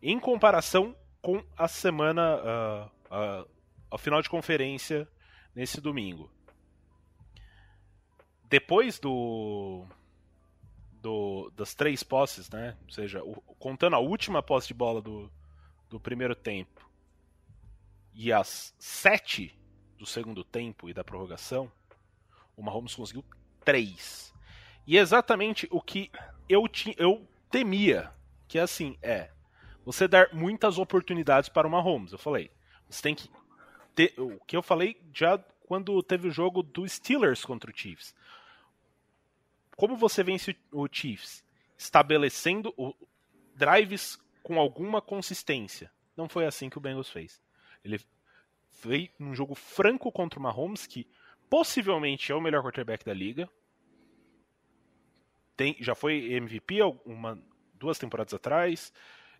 [0.00, 2.38] Em comparação com a semana.
[2.38, 5.06] Uh, uh, ao final de conferência
[5.54, 6.30] nesse domingo.
[8.52, 9.86] Depois do,
[11.00, 12.76] do das três posses, né?
[12.84, 15.32] Ou seja, o- contando a última posse de bola do,
[15.88, 16.86] do primeiro tempo
[18.12, 19.58] e as sete
[19.98, 21.72] do segundo tempo e da prorrogação,
[22.54, 23.24] o Mahomes conseguiu
[23.64, 24.34] três.
[24.86, 26.10] E é exatamente o que
[26.46, 28.10] eu, ti, eu temia,
[28.46, 29.30] que é assim, é
[29.82, 32.12] você dar muitas oportunidades para o Mahomes.
[32.12, 32.50] Eu falei,
[32.86, 33.30] você tem que
[33.94, 38.14] ter, o que eu falei já quando teve o jogo do Steelers contra o Chiefs.
[39.76, 41.44] Como você vence o Chiefs?
[41.76, 42.94] Estabelecendo o
[43.54, 45.90] drives com alguma consistência.
[46.16, 47.40] Não foi assim que o Bengals fez.
[47.84, 48.00] Ele
[48.82, 51.06] veio num jogo franco contra o Mahomes, que
[51.48, 53.48] possivelmente é o melhor quarterback da liga.
[55.56, 57.40] Tem, já foi MVP uma,
[57.74, 58.92] duas temporadas atrás.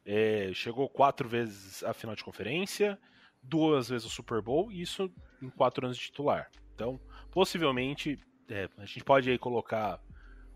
[0.04, 2.98] é, chegou quatro vezes à final de conferência,
[3.42, 6.50] duas vezes o Super Bowl, e isso em quatro anos de titular.
[6.74, 8.18] Então, possivelmente,
[8.48, 10.00] é, a gente pode aí colocar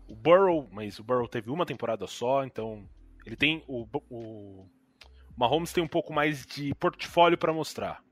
[0.07, 2.87] o Burrow, mas o Burrow teve uma temporada só, então
[3.25, 4.65] ele tem o, o
[5.35, 8.03] Mahomes tem um pouco mais de portfólio para mostrar.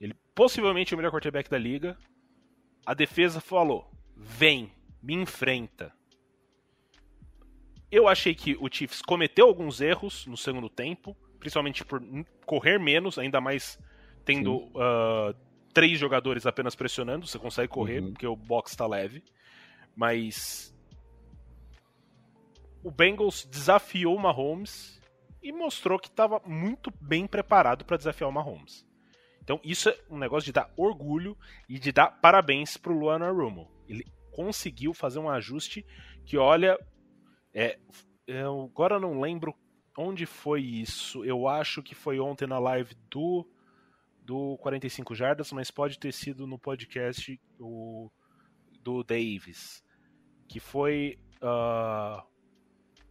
[0.00, 1.96] Ele possivelmente é o melhor quarterback da liga.
[2.84, 5.92] A defesa falou: "Vem, me enfrenta".
[7.90, 12.00] Eu achei que o Chiefs cometeu alguns erros no segundo tempo, principalmente por
[12.46, 13.78] correr menos, ainda mais
[14.24, 15.34] tendo ah,
[15.74, 17.26] três jogadores apenas pressionando.
[17.26, 18.12] Você consegue correr Uhum.
[18.12, 19.24] porque o box está leve,
[19.96, 20.72] mas
[22.82, 25.00] o Bengals desafiou o Mahomes
[25.42, 28.86] e mostrou que estava muito bem preparado para desafiar o Mahomes.
[29.42, 31.36] Então isso é um negócio de dar orgulho
[31.68, 33.70] e de dar parabéns pro Luan Arumo.
[33.88, 35.84] Ele conseguiu fazer um ajuste
[36.24, 36.78] que, olha,
[37.52, 37.78] é,
[38.26, 39.54] eu agora não lembro
[39.98, 41.24] onde foi isso.
[41.24, 43.46] Eu acho que foi ontem na live do
[44.22, 48.08] do 45 jardas, mas pode ter sido no podcast o,
[48.80, 49.82] do Davis,
[50.46, 52.24] que foi ah,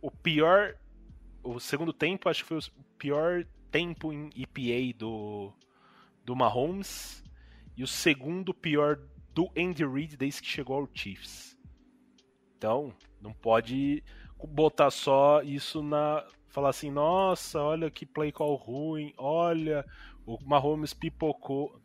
[0.01, 0.75] o pior,
[1.43, 5.53] o segundo tempo, acho que foi o pior tempo em EPA do
[6.23, 7.23] do Mahomes
[7.75, 8.99] e o segundo pior
[9.33, 11.57] do Andy Reid desde que chegou ao Chiefs.
[12.57, 14.03] Então, não pode
[14.47, 19.85] botar só isso na falar assim, nossa, olha que play call ruim, olha,
[20.25, 21.79] o Mahomes pipocou.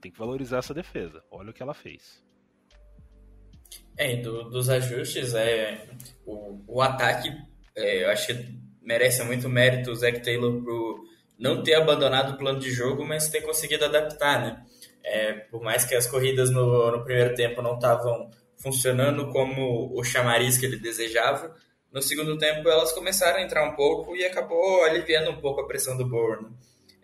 [0.00, 1.22] Tem que valorizar essa defesa.
[1.30, 2.23] Olha o que ela fez.
[3.96, 5.86] É, do- dos ajustes, é,
[6.26, 7.32] o, o ataque,
[7.76, 11.04] é, eu acho que merece muito mérito o Zach Taylor por
[11.38, 14.64] não ter abandonado o plano de jogo, mas ter conseguido adaptar, né?
[15.02, 20.02] É, por mais que as corridas no, no primeiro tempo não estavam funcionando como o
[20.02, 21.54] chamariz que ele desejava,
[21.92, 25.66] no segundo tempo elas começaram a entrar um pouco e acabou aliviando um pouco a
[25.66, 26.48] pressão do Bourne.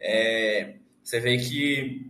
[0.01, 2.10] É, você vê que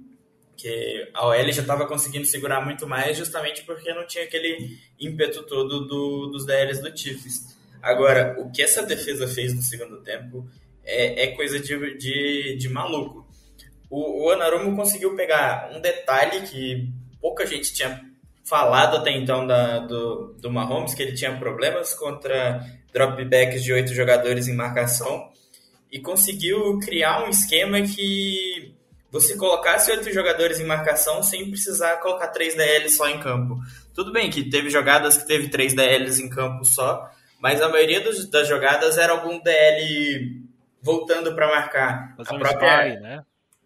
[0.60, 5.42] que a OL já estava conseguindo segurar muito mais justamente porque não tinha aquele ímpeto
[5.44, 7.58] todo do, dos DLs do Chiefs.
[7.82, 10.46] Agora, o que essa defesa fez no segundo tempo
[10.84, 13.26] é, é coisa de, de, de maluco.
[13.88, 16.88] O, o Anarumo conseguiu pegar um detalhe que
[17.20, 18.04] pouca gente tinha
[18.44, 23.94] falado até então da, do, do Mahomes, que ele tinha problemas contra dropbacks de oito
[23.94, 25.30] jogadores em marcação,
[25.90, 28.74] e conseguiu criar um esquema que
[29.10, 33.58] você colocasse oito jogadores em marcação sem precisar colocar três DLs só em campo.
[33.94, 38.00] Tudo bem que teve jogadas que teve três DLs em campo só, mas a maioria
[38.00, 40.42] dos, das jogadas era algum DL
[40.82, 42.14] voltando para marcar.
[42.16, 43.22] Fazer a própria, spy, né?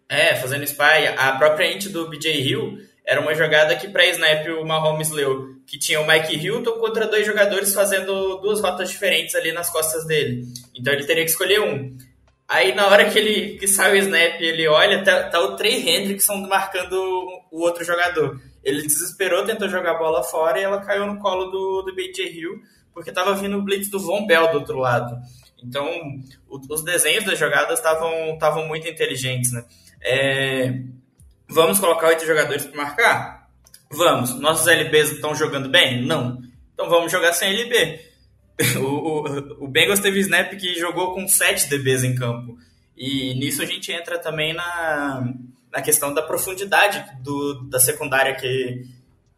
[0.09, 1.07] é, fazendo spy.
[1.17, 5.77] A própria int do BJ Hill era uma jogada que pré-snap o Mahomes leu, que
[5.77, 10.43] tinha o Mike Hilton contra dois jogadores fazendo duas rotas diferentes ali nas costas dele.
[10.75, 11.95] Então ele teria que escolher um.
[12.47, 15.87] Aí na hora que ele que sai o snap, ele olha, tá, tá o Trey
[15.89, 16.93] Hendrickson marcando
[17.51, 18.39] o outro jogador.
[18.63, 22.23] Ele desesperou, tentou jogar a bola fora e ela caiu no colo do, do BJ
[22.31, 22.61] Hill,
[22.93, 25.17] porque tava vindo o blitz do Von Bell do outro lado.
[25.63, 25.87] Então,
[26.47, 29.65] o- os desenhos das jogadas estavam muito inteligentes, né?
[30.01, 30.73] É,
[31.47, 33.49] vamos colocar oito jogadores para marcar?
[33.89, 34.39] Vamos.
[34.39, 36.05] Nossos LBs estão jogando bem?
[36.05, 36.39] Não.
[36.73, 37.99] Então vamos jogar sem LB.
[39.59, 42.57] O, Bengals teve snap que jogou com 7 DBs em campo.
[42.97, 45.33] E nisso a gente entra também na,
[45.71, 48.85] na questão da profundidade do, da secundária que,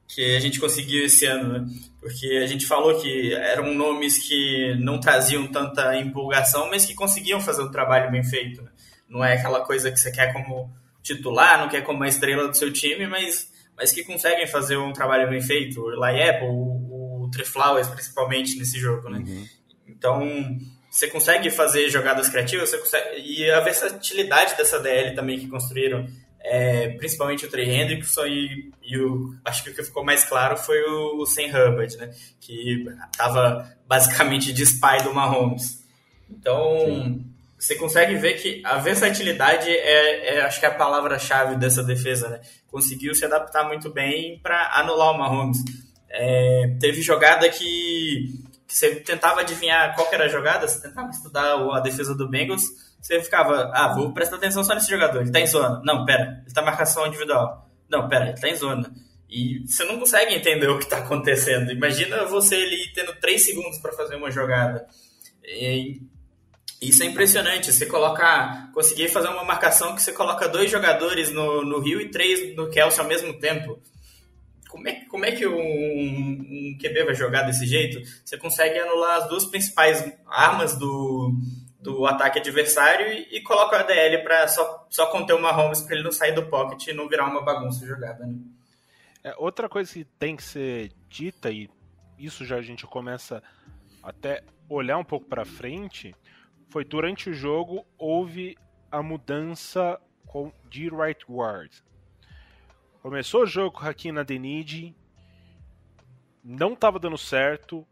[0.07, 1.53] que a gente conseguiu esse ano.
[1.53, 1.65] Né?
[1.99, 7.41] Porque a gente falou que eram nomes que não traziam tanta empolgação, mas que conseguiam
[7.41, 8.61] fazer o trabalho bem feito.
[8.61, 8.69] Né?
[9.09, 12.55] Não é aquela coisa que você quer como titular, não quer como a estrela do
[12.55, 15.81] seu time, mas, mas que conseguem fazer um trabalho bem feito.
[15.81, 16.47] O Eli Apple,
[17.37, 19.23] Trey Flowers, principalmente nesse jogo, né?
[19.87, 20.21] Então,
[20.89, 23.21] você consegue fazer jogadas criativas, você consegue...
[23.21, 26.07] e a versatilidade dessa DL também que construíram.
[26.39, 30.55] é, principalmente o Trey Hendrickson e, e o, acho que o que ficou mais claro
[30.55, 32.09] foi o, o Sam Hubbard, né?
[32.39, 35.85] Que estava basicamente de spy do Mahomes.
[36.29, 37.25] Então, Sim.
[37.59, 42.29] você consegue ver que a versatilidade é, é acho que é a palavra-chave dessa defesa,
[42.29, 42.41] né?
[42.71, 45.59] Conseguiu se adaptar muito bem para anular o Mahomes.
[46.19, 51.53] É, teve jogada que, que, você tentava adivinhar qual era a jogada, você tentava estudar
[51.53, 52.63] a defesa do Bengals,
[52.99, 55.79] você ficava, ah, vou prestar atenção só nesse jogador, ele tá em zona.
[55.85, 57.69] Não, pera, ele tá marcação individual.
[57.87, 58.91] Não, pera, ele tá em zona.
[59.29, 61.71] E você não consegue entender o que está acontecendo.
[61.71, 64.87] Imagina você ali tendo 3 segundos para fazer uma jogada.
[65.43, 66.01] E
[66.81, 67.71] isso é impressionante.
[67.71, 68.69] Você coloca.
[68.73, 72.69] Conseguir fazer uma marcação que você coloca dois jogadores no, no Rio e três no
[72.69, 73.79] Kelsey ao mesmo tempo.
[74.69, 77.99] Como é, como é que um, um QB vai jogar desse jeito?
[78.23, 81.33] Você consegue anular as duas principais armas do,
[81.79, 85.95] do ataque adversário e, e coloca a DL para só, só conter o Mahomes para
[85.95, 88.25] ele não sair do pocket e não virar uma bagunça jogada.
[88.25, 88.35] Né?
[89.23, 91.69] É, outra coisa que tem que ser dita, e
[92.17, 93.41] isso já a gente começa
[94.03, 96.15] até olhar um pouco para frente,
[96.69, 98.57] foi durante o jogo houve
[98.91, 101.71] a mudança com de right guard.
[103.01, 104.95] Começou o jogo com Hakim Adeniji,
[106.43, 107.85] não estava dando certo,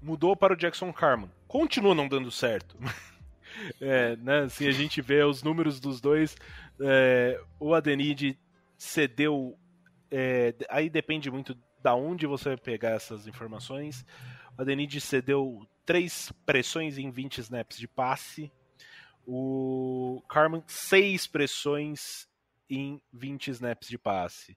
[0.00, 1.30] mudou para o Jackson Carman.
[1.46, 2.76] Continua não dando certo.
[3.80, 6.36] é, né, assim, a gente vê os números dos dois.
[6.80, 8.38] É, o Adeniji
[8.76, 9.58] cedeu.
[10.10, 14.04] É, aí depende muito da onde você vai pegar essas informações.
[14.56, 18.50] O Adeniji cedeu três pressões em 20 snaps de passe.
[19.26, 22.29] O Carmen, seis pressões
[22.70, 24.56] em 20 snaps de passe.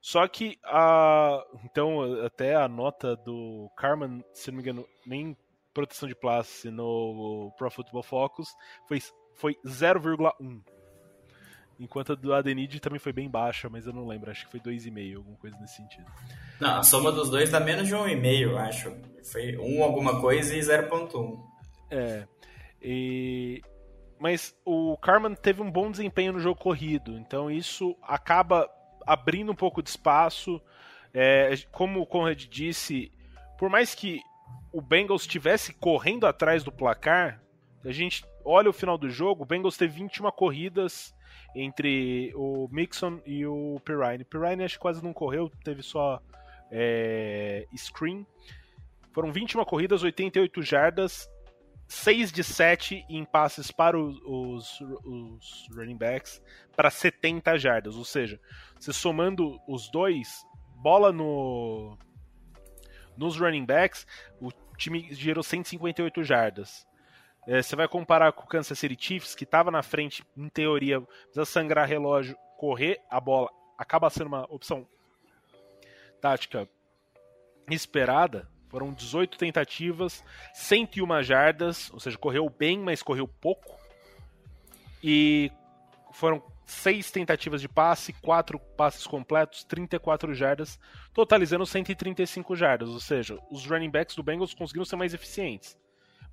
[0.00, 1.44] Só que a.
[1.64, 5.36] Então, até a nota do Carmen, se não me engano, nem
[5.74, 8.48] proteção de passe no Pro Football Focus
[8.86, 9.00] foi,
[9.34, 10.62] foi 0,1.
[11.78, 14.60] Enquanto a do Adenid também foi bem baixa, mas eu não lembro, acho que foi
[14.60, 16.10] 2,5, alguma coisa nesse sentido.
[16.58, 18.96] Não, a soma dos dois dá menos de 1,5, acho.
[19.30, 21.38] Foi 1 alguma coisa e 0,1.
[21.90, 22.26] É.
[22.82, 23.62] E...
[24.18, 28.68] Mas o Carman teve um bom desempenho no jogo corrido, então isso acaba
[29.06, 30.60] abrindo um pouco de espaço.
[31.14, 33.12] É, como o Conrad disse,
[33.58, 34.20] por mais que
[34.72, 37.40] o Bengals estivesse correndo atrás do placar,
[37.84, 41.14] a gente olha o final do jogo, o Bengals teve 21 corridas,
[41.54, 44.24] entre o Mixon e o Pirine.
[44.24, 46.20] Pirine acho que quase não correu, teve só
[46.70, 48.26] é, screen.
[49.12, 51.28] Foram 21 corridas, 88 jardas,
[51.88, 56.42] 6 de 7 em passes para os, os, os running backs
[56.76, 57.96] para 70 jardas.
[57.96, 58.38] Ou seja,
[58.78, 60.44] você somando os dois,
[60.76, 61.98] bola no
[63.16, 64.06] nos running backs,
[64.40, 66.86] o time gerou 158 jardas.
[67.46, 71.00] É, você vai comparar com o Kansas City Chiefs, que estava na frente, em teoria,
[71.00, 74.86] precisa sangrar relógio, correr a bola, acaba sendo uma opção
[76.20, 76.68] tática
[77.70, 78.48] esperada.
[78.68, 83.78] Foram 18 tentativas, 101 jardas, ou seja, correu bem, mas correu pouco.
[85.02, 85.50] E
[86.12, 90.78] foram seis tentativas de passe, quatro passes completos, 34 jardas,
[91.14, 92.90] totalizando 135 jardas.
[92.90, 95.78] Ou seja, os running backs do Bengals conseguiram ser mais eficientes.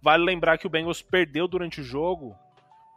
[0.01, 2.35] Vale lembrar que o Bengals perdeu durante o jogo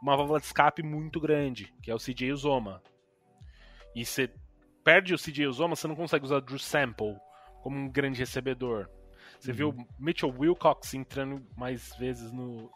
[0.01, 2.81] uma válvula de escape muito grande, que é o CJ Uzoma.
[3.95, 4.29] E você
[4.83, 7.15] perde o CJ Uzoma, você não consegue usar o Drew Sample
[7.61, 8.89] como um grande recebedor.
[9.39, 9.57] Você uhum.
[9.57, 12.69] viu o Mitchell Wilcox entrando mais vezes no.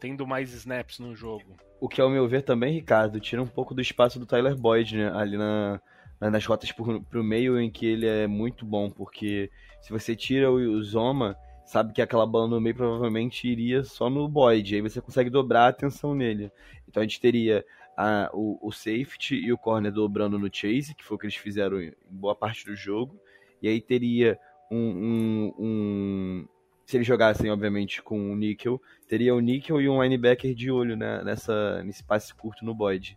[0.00, 1.56] tendo mais snaps no jogo.
[1.80, 4.96] O que, ao meu ver, também, Ricardo, tira um pouco do espaço do Tyler Boyd,
[4.96, 5.10] né?
[5.12, 5.80] Ali na,
[6.20, 10.50] nas rotas pro, pro meio em que ele é muito bom, porque se você tira
[10.50, 15.00] o Uzoma sabe que aquela bola no meio provavelmente iria só no Boyd, aí você
[15.00, 16.52] consegue dobrar a atenção nele.
[16.86, 17.64] Então a gente teria
[17.96, 21.36] a, o, o, safety e o corner dobrando no chase, que foi o que eles
[21.36, 23.18] fizeram em boa parte do jogo,
[23.60, 24.38] e aí teria
[24.72, 26.48] um, um, um
[26.86, 30.96] se eles jogassem, obviamente, com o níquel, teria o níquel e um linebacker de olho
[30.96, 33.16] né, nessa, nesse passe curto no Boyd.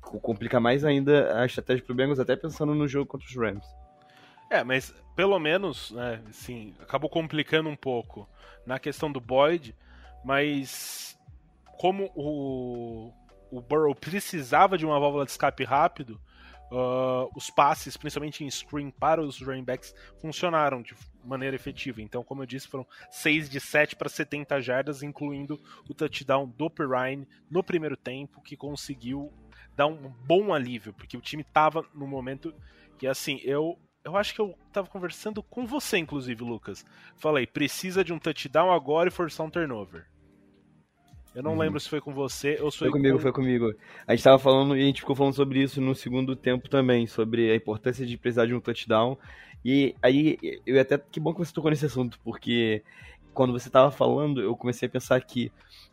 [0.00, 3.66] Complica mais ainda a estratégia pro Bengals, até pensando no jogo contra os Rams.
[4.50, 8.28] É, mas pelo menos, né, assim, acabou complicando um pouco
[8.66, 9.74] na questão do Boyd,
[10.24, 11.16] mas
[11.78, 13.12] como o,
[13.50, 16.20] o Burrow precisava de uma válvula de escape rápido,
[16.72, 22.00] uh, os passes, principalmente em screen para os running backs, funcionaram de maneira efetiva.
[22.00, 26.70] Então, como eu disse, foram 6 de 7 para 70 jardas, incluindo o touchdown do
[26.70, 29.32] Perrine no primeiro tempo, que conseguiu
[29.76, 32.54] dar um bom alívio, porque o time estava no momento
[32.98, 36.84] que, assim, eu eu acho que eu tava conversando com você, inclusive, Lucas.
[37.16, 40.06] Falei, precisa de um touchdown agora e forçar um turnover.
[41.34, 41.58] Eu não Uhum.
[41.58, 43.18] lembro se foi com você ou se Foi foi, comigo, com...
[43.18, 43.72] foi comigo.
[44.06, 47.06] A gente tava falando e a gente ficou falando sobre isso no segundo tempo também,
[47.06, 49.16] sobre a importância de precisar de um touchdown.
[49.64, 52.82] E aí, eu até que bom que você tocou nesse assunto, porque
[53.32, 55.50] quando você tava falando, eu comecei a pensar que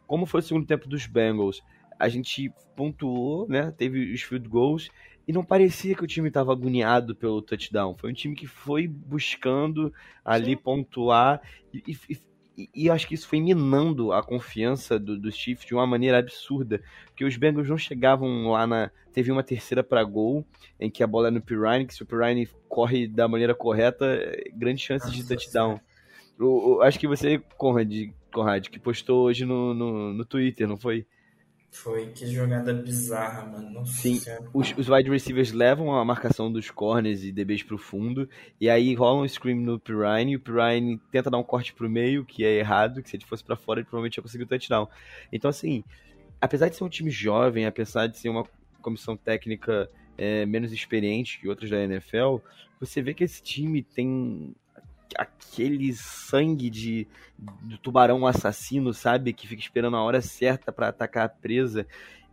[0.08, 1.62] como foi o segundo tempo dos Bengals,
[1.98, 3.72] a gente pontuou, né?
[3.78, 4.90] Teve os field goals
[5.28, 7.96] e não parecia que o time estava agoniado pelo touchdown.
[7.98, 9.94] Foi um time que foi buscando
[10.26, 11.42] ali pontuar
[11.74, 12.18] e, e,
[12.64, 15.88] e- e eu acho que isso foi minando a confiança do- dos Chiefs de uma
[15.88, 18.92] maneira absurda, porque os Bengals não chegavam lá na.
[19.14, 20.46] Teve uma terceira para gol,
[20.80, 24.06] em que a bola é no Pirine, que se o Pirine corre da maneira correta,
[24.06, 25.80] é grande chance de touchdown.
[26.40, 27.92] O- o- acho que você, Conrad,
[28.32, 31.06] Conrad, que postou hoje no, no, no Twitter, não foi?
[31.72, 33.70] Foi que jogada bizarra, mano.
[33.70, 34.20] Nossa Sim.
[34.54, 38.28] Os, os wide receivers levam a marcação dos corners e DBs pro fundo,
[38.60, 41.90] e aí rola um screen no Pirine, e o Pirine tenta dar um corte pro
[41.90, 44.48] meio, que é errado, que se ele fosse pra fora ele provavelmente ia conseguir o
[44.48, 44.88] touchdown.
[45.32, 45.84] Então, assim,
[46.42, 48.46] apesar de ser um time jovem, apesar de ser uma
[48.82, 52.38] comissão técnica é, menos experiente que outros da NFL,
[52.80, 54.56] você vê que esse time tem
[55.18, 57.08] aquele sangue de
[57.38, 59.34] do tubarão assassino, sabe?
[59.34, 61.88] Que fica esperando a hora certa pra atacar a presa.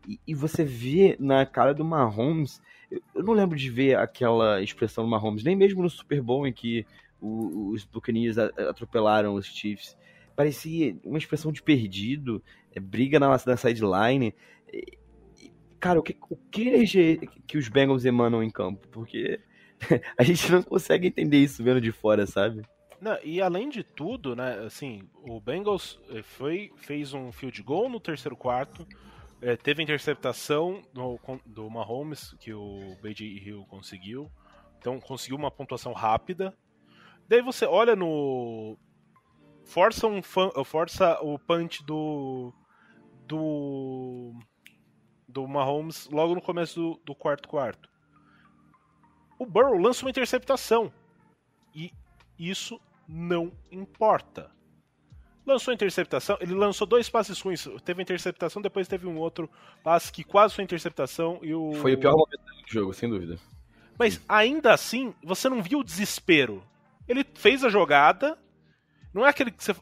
[0.07, 2.61] E, e você vê na cara do Mahomes,
[2.91, 6.47] eu, eu não lembro de ver aquela expressão do Mahomes, nem mesmo no Super Bowl
[6.47, 6.87] em que
[7.21, 9.97] o- os Buccaneers atropelaram os Chiefs.
[10.35, 12.43] Parecia uma expressão de perdido,
[12.75, 14.35] é, briga na, na sideline.
[14.73, 14.99] E,
[15.79, 17.17] Cara, o que, o que energia
[17.47, 18.89] que os Bengals emanam em campo?
[18.89, 19.39] Porque
[20.17, 22.63] a gente não consegue entender isso vendo de fora, sabe?
[23.01, 27.89] Não, e além de tudo, né, assim, o Bengals eh, foi, fez um field goal
[27.91, 28.87] no terceiro quarto,
[29.43, 33.27] eh, teve interceptação do, do Mahomes, que o B.J.
[33.27, 34.31] Hill conseguiu,
[34.79, 36.57] então conseguiu uma pontuação rápida.
[37.29, 38.79] Daí você olha no...
[39.65, 42.53] Força, um fan- força o punch do...
[43.27, 44.33] do...
[45.29, 47.91] do Mahomes logo no começo do, do quarto quarto.
[49.39, 50.93] O Burrow lança uma interceptação.
[51.75, 51.93] E
[52.39, 54.51] isso não importa.
[55.47, 57.69] Lançou a interceptação, ele lançou dois passes ruins.
[57.85, 59.49] Teve a interceptação, depois teve um outro
[59.83, 61.73] passe que quase foi interceptação e o.
[61.75, 63.39] Foi o pior momento do jogo, sem dúvida.
[63.97, 66.65] Mas ainda assim, você não viu o desespero.
[67.07, 68.37] Ele fez a jogada.
[69.15, 69.73] Não é aquele que você.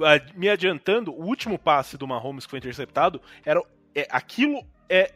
[0.00, 3.62] Ah, Me adiantando, o último passe do Mahomes que foi interceptado era.
[3.94, 5.12] É, aquilo é.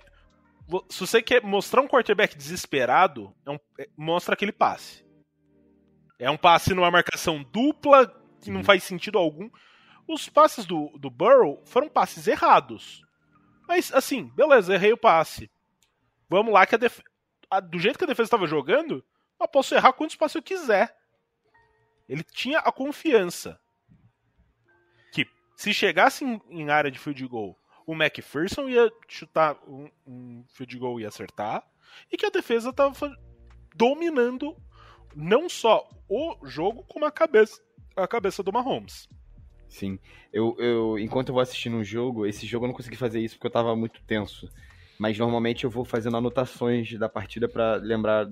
[0.89, 5.05] Se você quer mostrar um quarterback desesperado, é um- é- mostra aquele passe.
[6.19, 8.07] É um passe numa marcação dupla,
[8.41, 9.51] que não faz sentido algum.
[10.09, 13.03] Os passes do, do Burrow foram passes errados.
[13.69, 15.51] Mas, assim, beleza, errei o passe.
[16.29, 17.03] Vamos lá que a defesa
[17.51, 19.05] a- do jeito que a defesa estava jogando,
[19.39, 20.97] eu posso errar quantos passos eu quiser.
[22.09, 23.61] Ele tinha a confiança
[25.13, 30.45] que se chegasse em, em área de field goal, o McPherson ia chutar um, um
[30.49, 31.64] field goal e acertar,
[32.11, 33.16] e que a defesa estava
[33.74, 34.57] dominando
[35.14, 37.61] não só o jogo, como a cabeça,
[37.97, 39.09] a cabeça do Mahomes.
[39.68, 39.99] Sim.
[40.33, 43.37] Eu, eu, enquanto eu vou assistindo um jogo, esse jogo eu não consegui fazer isso
[43.37, 44.51] porque eu tava muito tenso.
[44.99, 48.30] Mas normalmente eu vou fazendo anotações da partida pra lembrar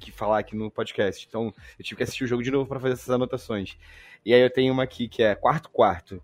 [0.00, 1.26] que falar aqui no podcast.
[1.28, 3.76] Então eu tive que assistir o jogo de novo pra fazer essas anotações.
[4.24, 6.22] E aí eu tenho uma aqui que é quarto quarto,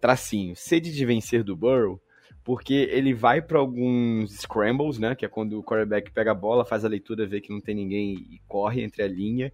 [0.00, 2.00] tracinho, sede de vencer do Burrow,
[2.44, 6.64] porque ele vai pra alguns scrambles, né, que é quando o quarterback pega a bola,
[6.64, 9.52] faz a leitura, vê que não tem ninguém e corre entre a linha.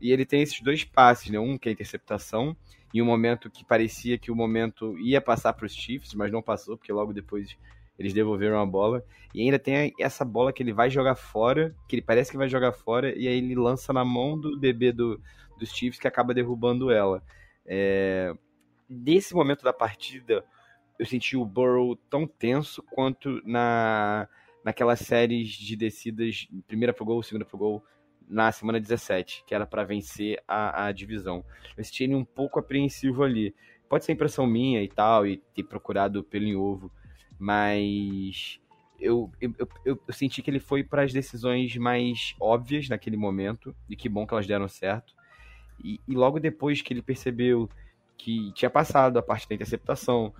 [0.00, 2.56] E ele tem esses dois passes, né, um que é interceptação
[2.92, 6.42] em um momento que parecia que o momento ia passar para os Chiefs, mas não
[6.42, 7.56] passou, porque logo depois
[7.98, 9.04] eles devolveram a bola.
[9.34, 12.48] E ainda tem essa bola que ele vai jogar fora, que ele parece que vai
[12.48, 15.20] jogar fora, e aí ele lança na mão do DB do,
[15.58, 17.22] dos Chiefs, que acaba derrubando ela.
[17.64, 18.34] É...
[18.94, 20.44] Nesse momento da partida,
[20.98, 24.28] eu senti o Burrow tão tenso quanto na
[24.62, 27.82] naquelas séries de descidas, primeira pro gol, segunda pro gol,
[28.28, 31.44] na semana 17, que era para vencer a, a divisão.
[31.76, 33.54] Eu senti ele um pouco apreensivo ali.
[33.88, 36.92] Pode ser impressão minha e tal, e ter procurado pelo em ovo,
[37.38, 38.60] mas
[39.00, 39.52] eu, eu,
[39.84, 44.08] eu, eu senti que ele foi para as decisões mais óbvias naquele momento, e que
[44.08, 45.14] bom que elas deram certo.
[45.82, 47.68] E, e logo depois que ele percebeu
[48.22, 50.32] que tinha passado a parte da interceptação,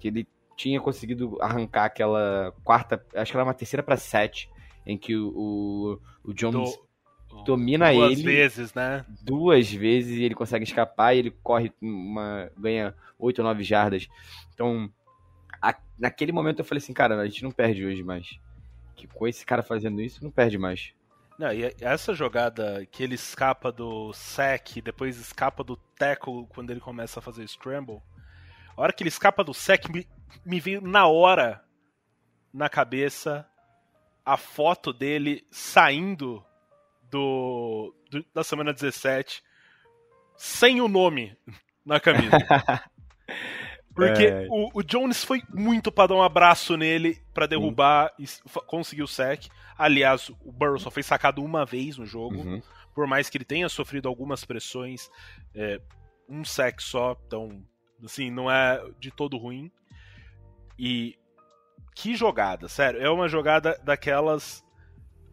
[0.00, 4.50] que ele tinha conseguido arrancar aquela quarta, acho que era uma terceira para sete,
[4.84, 5.28] em que o,
[6.24, 6.76] o, o Jones
[7.30, 9.06] Do- domina duas ele vezes, né?
[9.22, 14.08] duas vezes e ele consegue escapar e ele corre uma ganha 8 ou 9 jardas.
[14.52, 14.90] Então,
[15.60, 18.36] a- naquele momento eu falei assim, cara, a gente não perde hoje mais.
[18.96, 20.92] Que com esse cara fazendo isso, não perde mais.
[21.38, 26.80] Não, e essa jogada que ele escapa do sack, depois escapa do tackle quando ele
[26.80, 28.00] começa a fazer scramble.
[28.76, 30.06] A hora que ele escapa do sec, me,
[30.44, 31.62] me veio na hora
[32.52, 33.46] na cabeça
[34.24, 36.44] a foto dele saindo
[37.10, 39.42] do, do- da semana 17
[40.36, 41.36] sem o nome
[41.84, 42.36] na camisa.
[43.94, 44.46] Porque É.
[44.50, 48.62] o, o Jones foi muito pra dar um abraço nele pra derrubar e s- fa-
[48.62, 49.46] conseguir o sec.
[49.76, 52.62] Aliás, o Burrow só foi sacado uma vez no jogo Uhum.
[52.94, 55.10] por mais que ele tenha sofrido algumas pressões,
[55.54, 55.80] é,
[56.28, 57.62] um sec só, então,
[58.02, 59.70] assim, não é de todo ruim.
[60.78, 61.16] E
[61.94, 64.64] que jogada, sério, é uma jogada daquelas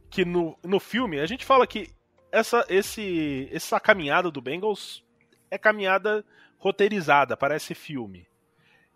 [0.10, 1.90] que no, no filme a gente fala que
[2.32, 5.04] essa, esse, essa caminhada do Bengals
[5.50, 6.26] é caminhada
[6.58, 8.28] roteirizada, parece filme.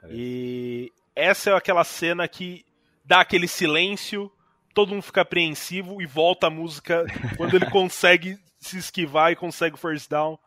[0.10, 2.66] E essa é aquela cena que
[3.06, 4.32] dá aquele silêncio,
[4.74, 7.06] todo mundo fica apreensivo e volta a música
[7.38, 10.38] quando ele consegue se esquivar e consegue o first down.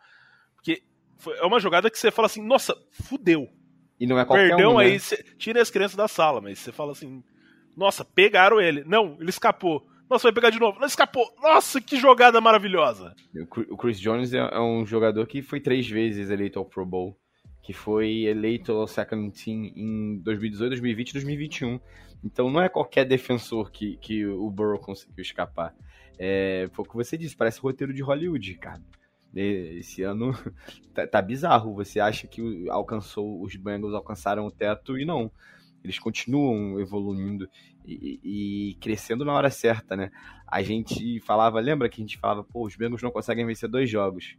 [0.55, 0.83] Porque
[1.41, 3.49] é uma jogada que você fala assim, nossa, fudeu.
[3.99, 4.85] E não é qualquer Perdão um, né?
[4.85, 7.23] aí, cê- tira as crianças da sala, mas você fala assim,
[7.77, 8.85] nossa, pegaram ele.
[8.85, 9.87] Não, ele escapou.
[10.09, 10.79] Nossa, vai pegar de novo.
[10.79, 11.27] Não escapou.
[11.43, 13.15] Nossa, que jogada maravilhosa.
[13.71, 17.19] O Chris Jones é é um jogador que foi três vezes eleito ao Pro Bowl,
[17.67, 21.81] que foi eleito ao Second Team em 2018, 2020 e 2021.
[22.23, 25.75] Então não é qualquer defensor que, que o Burrow conseguiu escapar.
[26.17, 28.81] É, foi o que você disse, parece roteiro de Hollywood, cara.
[29.35, 30.33] Esse ano
[30.95, 31.75] tá, tá bizarro.
[31.75, 35.29] Você acha que alcançou, os Bengals alcançaram o teto e não.
[35.83, 37.49] Eles continuam evoluindo
[37.85, 40.13] e- e crescendo na hora certa, né?
[40.47, 43.91] A gente falava, lembra que a gente falava, pô, os Bengals não conseguem vencer dois
[43.91, 44.37] jogos.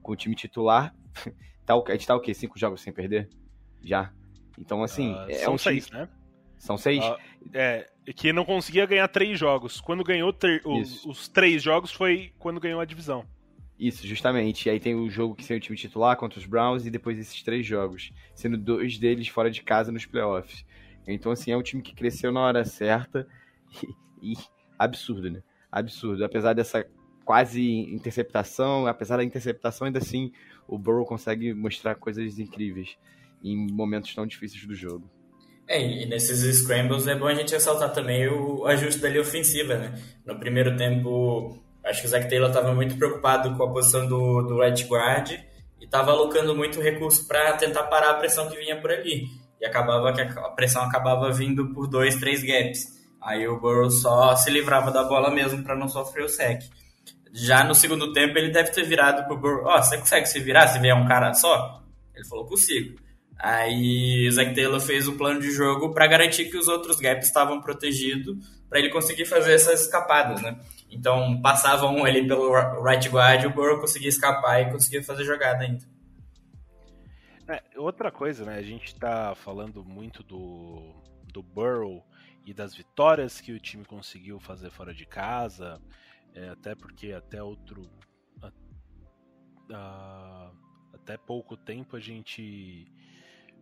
[0.00, 0.94] Com o time titular,
[1.70, 2.34] tá, o- a gente tá o quê?
[2.34, 3.28] Cinco jogos sem perder?
[3.82, 4.12] Já.
[4.58, 6.08] Então, assim, Ah, é são um time- seis, né?
[6.58, 7.02] São seis?
[7.02, 7.16] Ah,
[7.54, 9.80] é, que não conseguia ganhar três jogos.
[9.80, 13.24] Quando ganhou ter- os, os três jogos foi quando ganhou a divisão.
[13.78, 14.66] Isso, justamente.
[14.66, 17.18] E aí tem o jogo que sem o time titular contra os Browns e depois
[17.18, 20.66] esses três jogos, sendo dois deles fora de casa nos playoffs.
[21.08, 23.26] Então, assim, é um time que cresceu na hora certa
[24.22, 24.36] e, e
[24.78, 25.42] absurdo, né?
[25.72, 26.22] Absurdo.
[26.24, 26.86] Apesar dessa
[27.30, 30.32] quase interceptação, apesar da interceptação, ainda assim,
[30.66, 32.96] o Burrow consegue mostrar coisas incríveis
[33.40, 35.08] em momentos tão difíceis do jogo.
[35.68, 39.76] É, e nesses scrambles é bom a gente ressaltar também o ajuste da linha ofensiva,
[39.76, 39.94] né?
[40.26, 44.42] No primeiro tempo, acho que o Zach Taylor estava muito preocupado com a posição do,
[44.42, 48.80] do right guard e estava alocando muito recurso para tentar parar a pressão que vinha
[48.80, 49.28] por ali.
[49.60, 52.98] E acabava que a pressão acabava vindo por dois, três gaps.
[53.22, 56.64] Aí o Burrow só se livrava da bola mesmo para não sofrer o sec.
[57.32, 59.66] Já no segundo tempo, ele deve ter virado pro Burrow.
[59.66, 61.82] Ó, você consegue se virar se vier um cara só?
[62.14, 62.98] Ele falou, consigo.
[63.38, 67.26] Aí o Zach Taylor fez o plano de jogo para garantir que os outros gaps
[67.26, 68.36] estavam protegidos
[68.68, 70.60] para ele conseguir fazer essas escapadas, né?
[70.90, 72.52] Então passava um ali pelo
[72.82, 75.84] right guard, o Burrow conseguia escapar e conseguia fazer jogada ainda.
[77.48, 78.56] É, outra coisa, né?
[78.56, 80.94] A gente tá falando muito do,
[81.32, 82.04] do Burrow
[82.44, 85.80] e das vitórias que o time conseguiu fazer fora de casa,
[86.34, 87.82] é, até porque até outro.
[88.42, 88.52] a-
[89.72, 90.52] a-
[90.94, 92.86] até pouco tempo a gente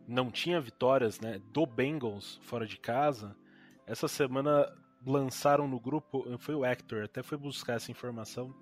[0.07, 3.37] não tinha vitórias né, do Bengals fora de casa.
[3.87, 4.67] Essa semana
[5.07, 8.55] lançaram no grupo, foi o Hector, até foi buscar essa informação.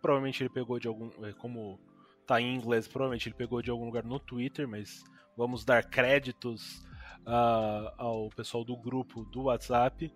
[0.00, 1.10] Provavelmente ele pegou de algum.
[1.24, 1.78] é, Como
[2.26, 5.04] tá em inglês, provavelmente ele pegou de algum lugar no Twitter, mas
[5.36, 6.82] vamos dar créditos
[7.26, 10.12] ah, ao pessoal do grupo do WhatsApp.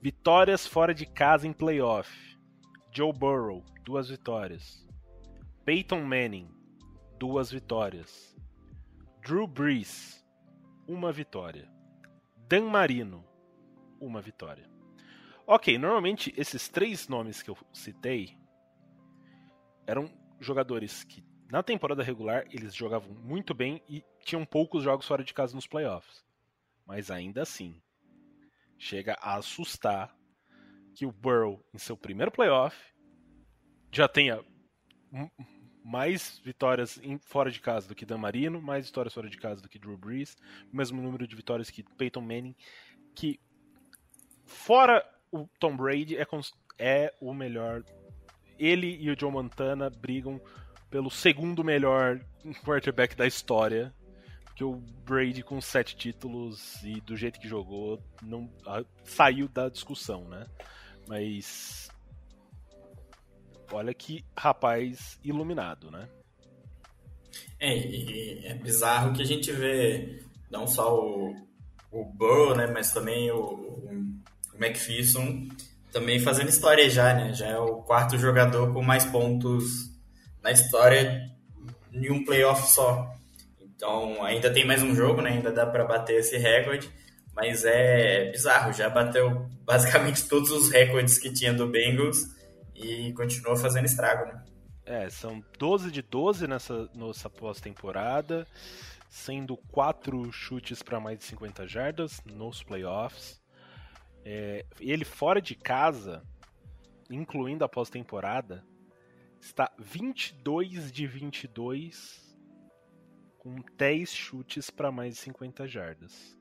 [0.00, 2.31] Vitórias fora de casa em playoff.
[2.94, 4.86] Joe Burrow, duas vitórias.
[5.64, 6.46] Peyton Manning,
[7.18, 8.36] duas vitórias.
[9.22, 10.22] Drew Brees,
[10.86, 11.66] uma vitória.
[12.46, 13.24] Dan Marino,
[13.98, 14.68] uma vitória.
[15.46, 18.36] Ok, normalmente esses três nomes que eu citei
[19.86, 25.24] eram jogadores que na temporada regular eles jogavam muito bem e tinham poucos jogos fora
[25.24, 26.22] de casa nos playoffs.
[26.86, 27.80] Mas ainda assim,
[28.76, 30.14] chega a assustar
[30.94, 32.76] que o Burrow, em seu primeiro playoff,
[33.90, 34.40] já tenha
[35.84, 39.60] mais vitórias em- fora de casa do que Dan Marino, mais vitórias fora de casa
[39.60, 40.36] do que Drew Brees,
[40.72, 42.54] o mesmo número de vitórias que Peyton Manning,
[43.14, 43.40] que
[44.46, 46.26] fora o Tom Brady é,
[46.78, 47.82] é o melhor.
[48.58, 50.40] Ele e o Joe Montana brigam
[50.90, 52.20] pelo segundo melhor
[52.64, 53.94] quarterback da história.
[54.62, 59.68] Porque o Brady com sete títulos e do jeito que jogou não ah, saiu da
[59.68, 60.46] discussão, né?
[61.08, 61.90] Mas
[63.72, 66.08] olha que rapaz iluminado, né?
[67.58, 71.34] É, é bizarro que a gente vê não só o,
[71.90, 74.22] o Burrow, né, mas também o, o,
[74.54, 75.48] o McPherson
[75.90, 77.32] também fazendo história já, né?
[77.32, 79.90] Já é o quarto jogador com mais pontos
[80.40, 81.28] na história
[81.92, 83.21] em um playoff só.
[83.82, 85.30] Então ainda tem mais um jogo, né?
[85.30, 86.88] Ainda dá para bater esse recorde,
[87.34, 92.28] mas é bizarro, já bateu basicamente todos os recordes que tinha do Bengals
[92.76, 94.44] e continua fazendo estrago, né?
[94.86, 98.46] É, são 12 de 12 nessa, nessa pós-temporada,
[99.10, 103.42] sendo 4 chutes para mais de 50 jardas nos playoffs.
[104.24, 106.22] É, ele fora de casa,
[107.10, 108.64] incluindo a pós-temporada,
[109.40, 112.31] está 22 de 22
[113.42, 116.38] com 10 chutes para mais de 50 jardas.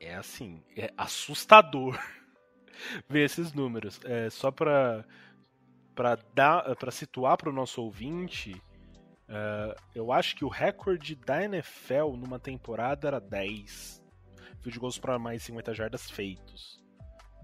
[0.00, 1.96] É assim, é assustador
[3.08, 4.00] ver esses números.
[4.02, 5.06] É, só para
[5.94, 8.60] para dar para situar para o nosso ouvinte,
[9.28, 14.02] uh, eu acho que o recorde da NFL numa temporada era 10
[14.60, 16.82] field goals para mais 50 jardas feitos.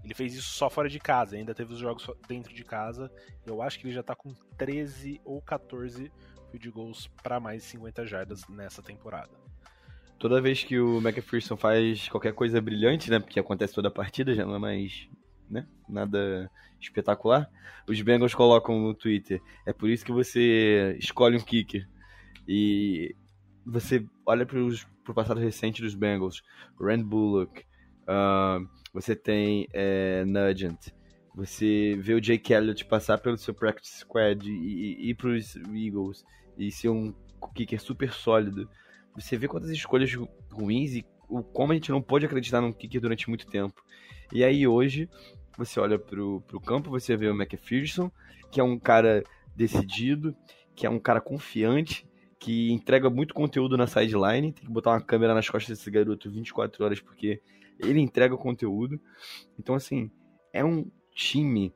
[0.03, 3.09] Ele fez isso só fora de casa, ainda teve os jogos dentro de casa.
[3.45, 6.11] Eu acho que ele já tá com 13 ou 14
[6.49, 9.31] field goals para mais 50 jardas nessa temporada.
[10.17, 14.35] Toda vez que o McPherson faz qualquer coisa brilhante, né, porque acontece toda a partida,
[14.35, 15.07] já não é mais
[15.49, 15.65] né?
[15.87, 17.49] Nada espetacular.
[17.87, 19.41] Os Bengals colocam no Twitter.
[19.65, 21.87] É por isso que você escolhe um kicker.
[22.47, 23.15] E
[23.65, 26.43] você olha para o passado recente dos Bengals.
[26.79, 27.63] Rand Bullock.
[28.03, 30.93] Uh, você tem é, Nugent.
[31.35, 36.23] Você vê o Jake Elliott passar pelo seu practice squad e ir para os Eagles
[36.57, 37.13] e ser um
[37.55, 38.69] kicker super sólido.
[39.15, 40.11] Você vê quantas escolhas
[40.51, 43.81] ruins e o, como a gente não pode acreditar num kicker durante muito tempo.
[44.33, 45.09] E aí hoje
[45.57, 48.11] você olha pro, pro campo, você vê o McPherson,
[48.51, 49.23] que é um cara
[49.55, 50.35] decidido,
[50.75, 52.07] que é um cara confiante,
[52.39, 54.53] que entrega muito conteúdo na sideline.
[54.53, 57.41] Tem que botar uma câmera nas costas desse garoto 24 horas, porque
[57.77, 58.99] ele entrega conteúdo.
[59.57, 60.09] Então, assim,
[60.53, 60.89] é um
[61.19, 61.73] time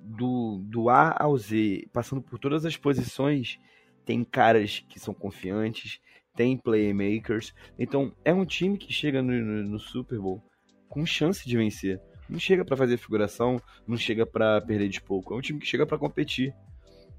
[0.00, 3.58] do, do A ao Z, passando por todas as posições.
[4.04, 6.00] Tem caras que são confiantes,
[6.34, 7.54] tem playmakers.
[7.78, 10.42] Então, é um time que chega no, no, no Super Bowl
[10.88, 12.00] com chance de vencer
[12.30, 15.34] não chega para fazer figuração, não chega para perder de pouco.
[15.34, 16.54] É um time que chega para competir.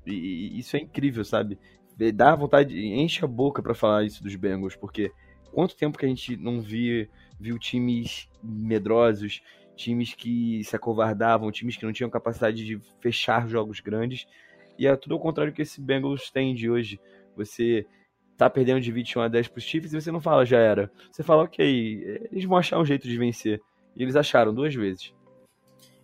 [0.06, 1.60] E, e, isso é incrível, sabe?
[2.16, 5.12] Dá vontade, enche a boca para falar isso dos Bengals, porque
[5.52, 7.08] quanto tempo que a gente não via,
[7.40, 9.42] viu times medrosos,
[9.82, 14.28] times que se acovardavam, times que não tinham capacidade de fechar jogos grandes.
[14.78, 17.00] E é tudo ao contrário que esse Bengals tem de hoje.
[17.36, 17.86] Você
[18.38, 20.92] tá perdendo de 21 a 10 pros Chiefs e você não fala já era.
[21.12, 23.62] Você fala, ok, eles vão achar um jeito de vencer.
[23.96, 25.14] E eles acharam duas vezes.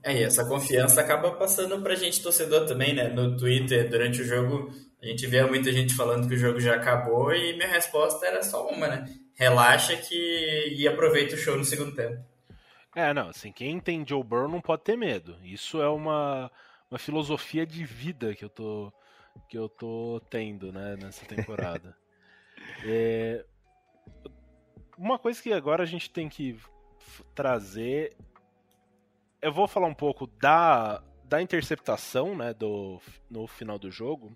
[0.04, 3.10] É, e essa confiança acaba passando pra gente torcedor também, né?
[3.10, 4.72] No Twitter, durante o jogo,
[5.02, 8.42] a gente vê muita gente falando que o jogo já acabou e minha resposta era
[8.44, 9.06] só uma, né?
[9.36, 12.24] Relaxa que e aproveita o show no segundo tempo.
[12.98, 15.38] É, não, assim, quem tem Joe Burrow não pode ter medo.
[15.44, 16.52] Isso é uma,
[16.90, 18.92] uma filosofia de vida que eu tô
[19.48, 21.96] que eu tô tendo, né, nessa temporada.
[22.84, 23.46] é,
[24.98, 26.60] uma coisa que agora a gente tem que
[27.36, 28.18] trazer.
[29.40, 34.36] Eu vou falar um pouco da, da interceptação né, do, no final do jogo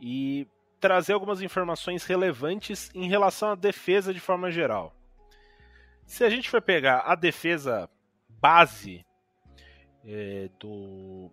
[0.00, 0.48] e
[0.80, 4.97] trazer algumas informações relevantes em relação à defesa de forma geral.
[6.08, 7.88] Se a gente for pegar a defesa
[8.30, 9.04] base
[10.06, 11.30] é, do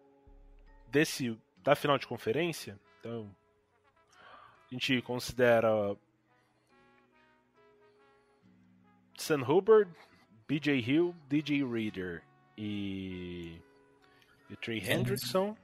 [0.91, 3.33] desse da final de conferência, então
[4.69, 5.97] a gente considera
[9.17, 9.89] Sam Hubbard,
[10.45, 12.21] BJ Hill, DJ Reader
[12.57, 13.57] e,
[14.49, 15.55] e Trey Hendrickson,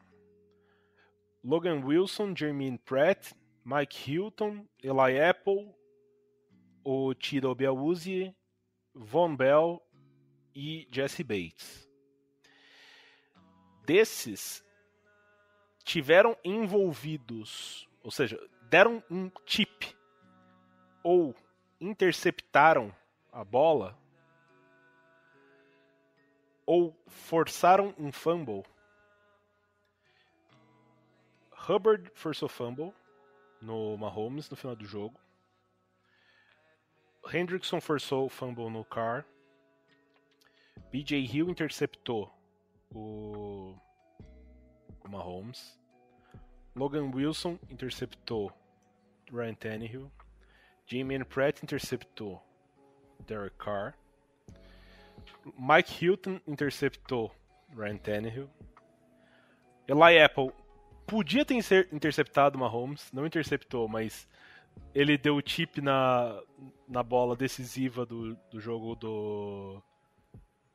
[1.43, 3.33] Logan Wilson, Jermaine Pratt,
[3.65, 5.69] Mike Hilton, Eli Apple,
[6.81, 8.33] o Tiro Biawuzi,
[8.93, 9.81] Von Bell
[10.55, 11.89] e Jesse Bates.
[13.85, 14.63] Desses
[15.83, 18.39] tiveram envolvidos, ou seja,
[18.69, 19.95] deram um tip
[21.03, 21.35] ou
[21.79, 22.93] interceptaram
[23.31, 23.97] a bola
[26.65, 28.63] ou forçaram um fumble.
[31.67, 32.93] Hubbard forçou fumble
[33.61, 35.19] no Mahomes no final do jogo.
[37.29, 39.25] Hendrickson forçou o fumble no Carr.
[40.91, 42.31] BJ Hill interceptou
[42.89, 43.75] o,
[45.03, 45.79] o Mahomes.
[46.75, 48.51] Logan Wilson interceptou
[49.31, 50.11] Ryan Tannehill.
[50.85, 52.41] Jamie Pratt interceptou
[53.27, 53.93] Derek Carr.
[55.57, 57.31] Mike Hilton interceptou
[57.75, 58.49] Ryan Tannehill.
[59.87, 60.51] Eli Apple
[61.05, 64.27] podia ter interceptado Mahomes, não interceptou, mas
[64.93, 66.41] ele deu o chip na,
[66.87, 69.81] na bola decisiva do, do jogo do,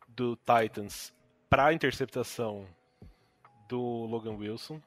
[0.08, 1.12] do Titans
[1.48, 2.66] para a interceptação
[3.68, 4.80] do Logan Wilson.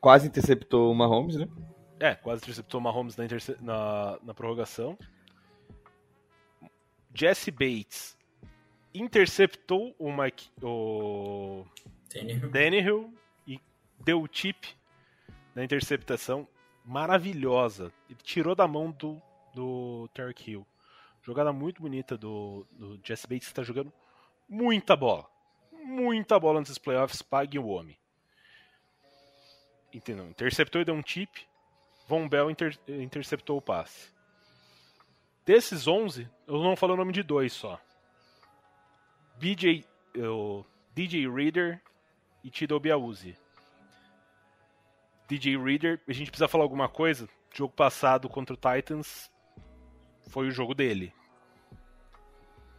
[0.00, 1.48] Quase interceptou o Mahomes, né?
[1.98, 4.96] É, quase interceptou o Mahomes na, interce- na, na prorrogação.
[7.14, 8.16] Jesse Bates
[8.94, 11.66] interceptou o Mike, o
[12.08, 12.50] Tannehill.
[12.50, 13.14] Tannehill
[13.46, 13.60] e
[14.02, 14.64] deu o tip
[15.54, 16.48] na interceptação
[16.90, 17.92] maravilhosa.
[18.08, 19.22] Ele tirou da mão do,
[19.54, 20.66] do Tarek Hill.
[21.22, 23.92] Jogada muito bonita do, do Jesse Bates, está jogando
[24.48, 25.24] muita bola.
[25.72, 27.96] Muita bola nesses playoffs, pague o homem.
[29.92, 30.26] Entendeu?
[30.28, 31.30] Interceptou e deu um tip.
[32.08, 34.12] Von Bell inter- interceptou o passe.
[35.46, 37.80] Desses 11, eu não falo o nome de dois só.
[39.38, 39.84] BJ,
[40.16, 41.80] o DJ Reader
[42.42, 43.36] e Tido Biauzi.
[45.30, 47.28] DJ Reader, a gente precisa falar alguma coisa?
[47.54, 49.30] Jogo passado contra o Titans
[50.28, 51.14] foi o jogo dele.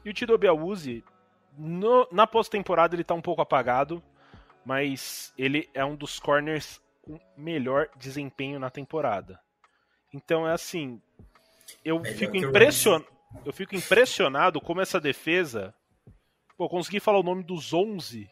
[0.03, 1.01] E o Tido Biauzi,
[2.11, 4.03] na pós-temporada ele tá um pouco apagado,
[4.65, 9.39] mas ele é um dos corners com melhor desempenho na temporada.
[10.13, 11.01] Então é assim,
[11.85, 13.07] eu Melhor fico impressionado,
[13.45, 15.73] eu fico impressionado como essa defesa,
[16.57, 18.29] pô, consegui falar o nome dos 11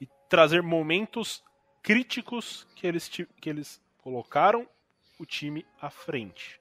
[0.00, 1.40] e trazer momentos
[1.84, 4.66] críticos que eles que eles colocaram
[5.18, 6.58] o time à frente.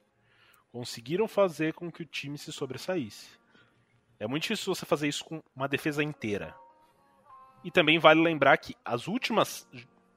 [0.70, 3.30] Conseguiram fazer com que o time se sobressaísse.
[4.20, 6.54] É muito difícil você fazer isso com uma defesa inteira.
[7.64, 9.66] E também vale lembrar que as últimas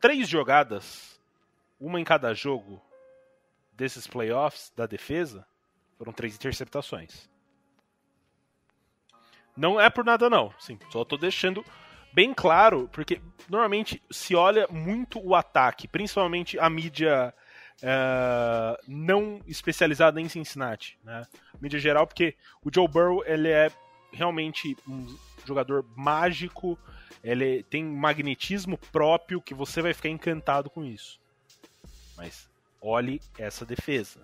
[0.00, 1.20] três jogadas,
[1.78, 2.82] uma em cada jogo
[3.72, 5.46] desses playoffs da defesa,
[5.96, 7.30] foram três interceptações.
[9.56, 11.64] Não é por nada não, sim, só tô deixando
[12.16, 17.34] bem claro, porque normalmente se olha muito o ataque, principalmente a mídia
[17.82, 21.26] eh, não especializada em Cincinnati, né?
[21.60, 23.70] Mídia geral, porque o Joe Burrow ele é
[24.10, 25.14] realmente um
[25.44, 26.78] jogador mágico,
[27.22, 31.20] ele tem magnetismo próprio que você vai ficar encantado com isso.
[32.16, 32.48] Mas
[32.80, 34.20] olhe essa defesa.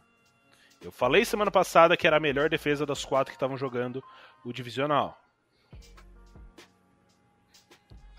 [0.81, 4.03] Eu falei semana passada que era a melhor defesa das quatro que estavam jogando
[4.43, 5.22] o divisional.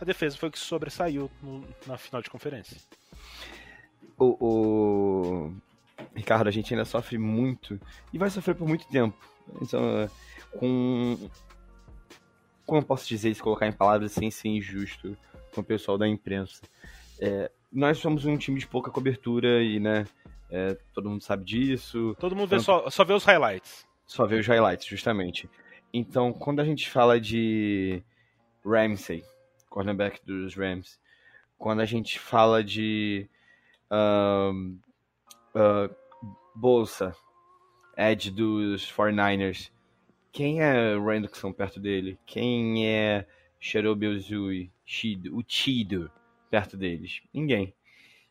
[0.04, 2.76] A defesa foi o que sobressaiu no- na final de conferência.
[4.20, 4.36] O,
[5.48, 5.54] o-
[6.14, 7.80] Ricardo, a gente ainda sofre muito
[8.12, 9.18] e vai sofrer por muito tempo.
[9.62, 10.10] Então, é,
[10.58, 11.18] com.
[12.66, 15.18] Como eu posso dizer isso, colocar em palavras sem ser injusto
[15.54, 16.62] com o pessoal da imprensa?
[17.20, 20.06] É, nós somos um time de pouca cobertura e, né,
[20.50, 22.14] é, todo mundo sabe disso.
[22.20, 23.86] Todo mundo vê Tanto- só, só vê os highlights.
[24.06, 25.50] Só vê os highlights, justamente.
[25.94, 28.04] Então, quando a gente fala de
[28.66, 29.24] Ramsey,
[29.74, 31.00] cornerback dos Rams,
[31.58, 33.28] quando a gente fala de
[33.90, 34.78] ahn,
[35.56, 35.90] ah,
[36.54, 37.16] Bolsa,
[37.98, 39.72] Edge dos 49ers,
[40.32, 42.20] quem é Randall perto dele?
[42.24, 43.26] Quem é
[43.60, 46.12] Cherobi Ozui, Chido, o Chido
[46.52, 47.22] perto deles?
[47.34, 47.74] Ninguém.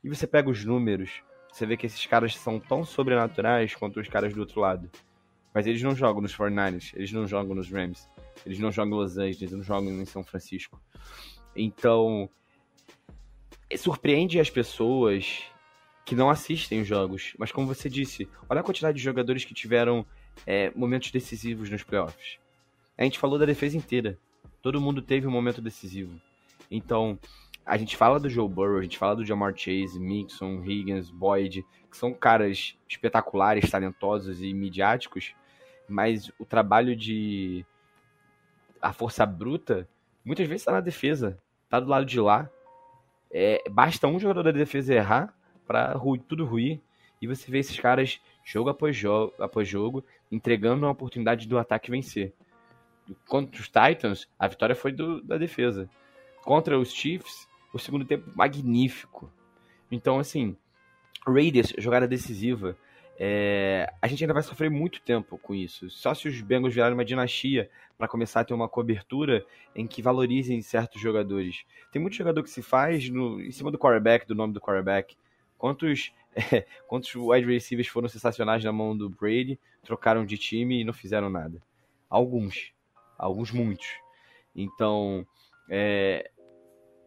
[0.04, 4.08] E você pega os números, você vê que esses caras são tão sobrenaturais quanto os
[4.08, 4.88] caras do outro lado.
[5.52, 8.08] Mas eles não jogam nos 49ers, eles não jogam nos Rams,
[8.44, 10.80] eles não jogam em Los Angeles, eles não jogam em São Francisco.
[11.54, 12.28] Então,
[13.70, 15.42] é, surpreende as pessoas
[16.04, 17.34] que não assistem os jogos.
[17.38, 20.04] Mas como você disse, olha a quantidade de jogadores que tiveram
[20.46, 22.38] é, momentos decisivos nos playoffs.
[22.96, 24.18] A gente falou da defesa inteira.
[24.60, 26.20] Todo mundo teve um momento decisivo.
[26.70, 27.18] Então,
[27.64, 31.64] a gente fala do Joe Burrow, a gente fala do Jamar Chase, Mixon, Higgins, Boyd,
[31.90, 35.34] que são caras espetaculares, talentosos e midiáticos,
[35.88, 37.64] mas o trabalho de
[38.82, 39.88] a força bruta
[40.24, 41.38] muitas vezes está na defesa,
[41.70, 42.50] tá do lado de lá.
[43.30, 45.34] É, basta um jogador da defesa errar
[45.66, 45.94] para
[46.28, 46.80] tudo ruir
[47.20, 51.90] e você vê esses caras jogo após jogo, após jogo entregando uma oportunidade do ataque
[51.90, 52.34] vencer.
[53.26, 55.88] Contra os Titans, a vitória foi do- da defesa.
[56.44, 59.30] Contra os Chiefs, o segundo tempo magnífico.
[59.90, 60.56] Então, assim,
[61.26, 62.76] Raiders, jogada decisiva.
[63.24, 65.88] É, a gente ainda vai sofrer muito tempo com isso.
[65.88, 69.46] Só se os Bengals virarem uma dinastia para começar a ter uma cobertura
[69.76, 71.64] em que valorizem certos jogadores.
[71.92, 75.16] Tem muito jogador que se faz no, em cima do quarterback, do nome do quarterback.
[75.56, 80.84] Quantos, é, quantos wide receivers foram sensacionais na mão do Brady, trocaram de time e
[80.84, 81.62] não fizeram nada?
[82.10, 82.72] Alguns.
[83.16, 83.86] Alguns muitos.
[84.52, 85.24] Então,
[85.70, 86.28] é,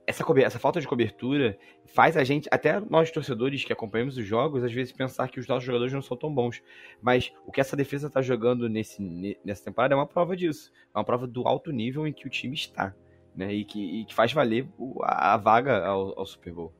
[0.07, 4.63] essa, essa falta de cobertura faz a gente, até nós torcedores que acompanhamos os jogos,
[4.63, 6.61] às vezes pensar que os nossos jogadores não são tão bons.
[7.01, 10.71] Mas o que essa defesa está jogando nesse, ne- nessa temporada é uma prova disso.
[10.93, 12.93] É uma prova do alto nível em que o time está.
[13.35, 13.53] Né?
[13.53, 14.67] E, que, e que faz valer
[15.01, 16.73] a vaga ao, ao Super Bowl.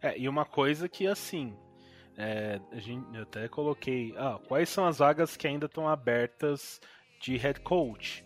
[0.00, 1.54] É, e uma coisa que assim,
[2.16, 6.80] é, a gente, eu até coloquei, ah, quais são as vagas que ainda estão abertas
[7.20, 8.24] de head coach?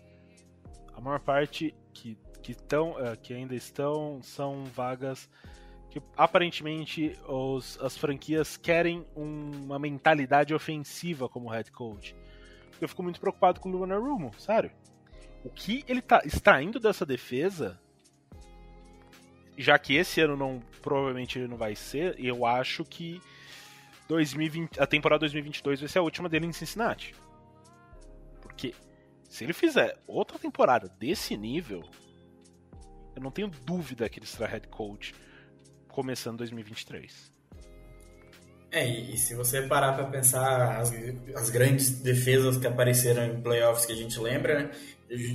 [0.93, 2.17] A maior parte que,
[2.53, 5.29] que, tão, eh, que ainda estão são vagas
[5.89, 12.15] que aparentemente os, as franquias querem um- uma mentalidade ofensiva como head coach.
[12.79, 14.71] Eu fico muito preocupado com o Lunar Rumo, sério.
[15.43, 17.79] O que ele tá extraindo dessa defesa,
[19.57, 23.21] já que esse ano não provavelmente ele não vai ser, eu acho que
[24.07, 27.13] 2020, a temporada 2022 vai ser a última dele em Cincinnati.
[28.41, 28.73] Porque
[29.29, 31.83] se ele fizer outra temporada desse nível,
[33.15, 35.13] eu não tenho dúvida que ele será head coach
[35.87, 37.31] começando 2023.
[38.71, 40.93] É, e, e se você parar pra pensar as,
[41.35, 44.71] as grandes defesas que apareceram em playoffs que a gente lembra, né,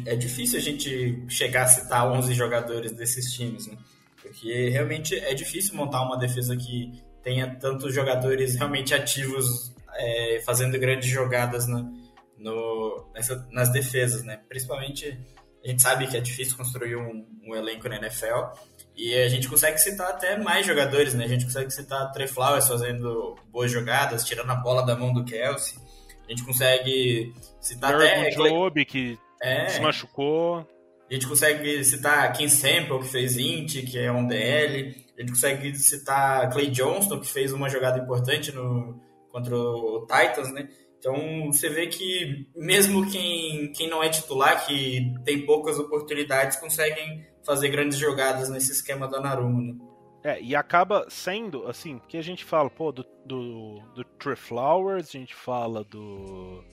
[0.07, 3.77] é difícil a gente chegar a citar 11 jogadores desses times, né?
[4.23, 10.79] Porque realmente é difícil montar uma defesa que tenha tantos jogadores realmente ativos é, fazendo
[10.79, 11.91] grandes jogadas na-
[12.39, 14.41] no, nessa- nas defesas, né?
[14.49, 15.19] Principalmente
[15.67, 18.55] a gente sabe que é difícil construir um, um elenco na NFL
[18.97, 21.25] e a gente consegue citar até mais jogadores, né?
[21.25, 25.25] A gente consegue citar Trey Flowers fazendo boas jogadas, tirando a bola da mão do
[25.25, 25.77] Kelsey.
[26.25, 28.15] A gente consegue citar até...
[28.15, 30.67] Derrick Job, que É, se machucou.
[31.11, 35.05] a gente consegue citar Ken Sample, que fez int, que é um DL.
[35.17, 39.01] A gente consegue citar Clay Johnston, que fez uma jogada importante no,
[39.31, 40.69] contra o Titans, né?
[41.07, 47.25] Então você vê que mesmo quem, quem não é titular, que tem poucas oportunidades, conseguem
[47.45, 49.79] fazer grandes jogadas nesse esquema da Narumo, né?
[50.25, 55.07] É, e acaba sendo, assim, porque a gente fala, pô, do, do, do Trey Flowers,
[55.11, 56.65] a gente fala do,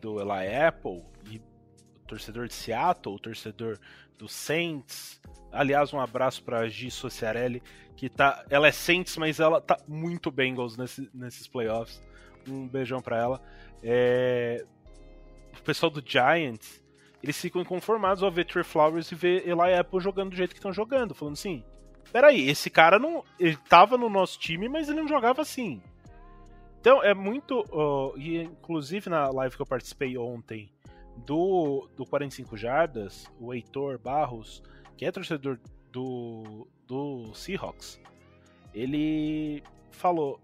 [0.00, 3.80] do Eli Apple, e o torcedor de Seattle, o torcedor
[4.16, 5.20] do Saints.
[5.50, 7.60] Aliás, um abraço pra Gi Sociarelli,
[7.96, 8.44] que tá.
[8.48, 12.00] Ela é Saints, mas ela tá muito Bengals nesse, nesses playoffs.
[12.46, 13.42] Um beijão pra ela.
[13.84, 14.64] É,
[15.58, 16.82] o pessoal do Giants,
[17.22, 20.58] eles ficam inconformados ao ver Trey Flowers e ver Eli Apple jogando do jeito que
[20.58, 21.62] estão jogando, falando assim.
[22.10, 23.22] Peraí, esse cara não.
[23.38, 25.82] Ele tava no nosso time, mas ele não jogava assim.
[26.80, 27.64] Então é muito.
[27.70, 30.70] ó, e inclusive na live que eu participei ontem
[31.16, 34.62] do, do 45 Jardas, o Heitor Barros,
[34.96, 35.58] que é torcedor
[35.90, 38.00] do, do Seahawks,
[38.74, 40.40] ele falou: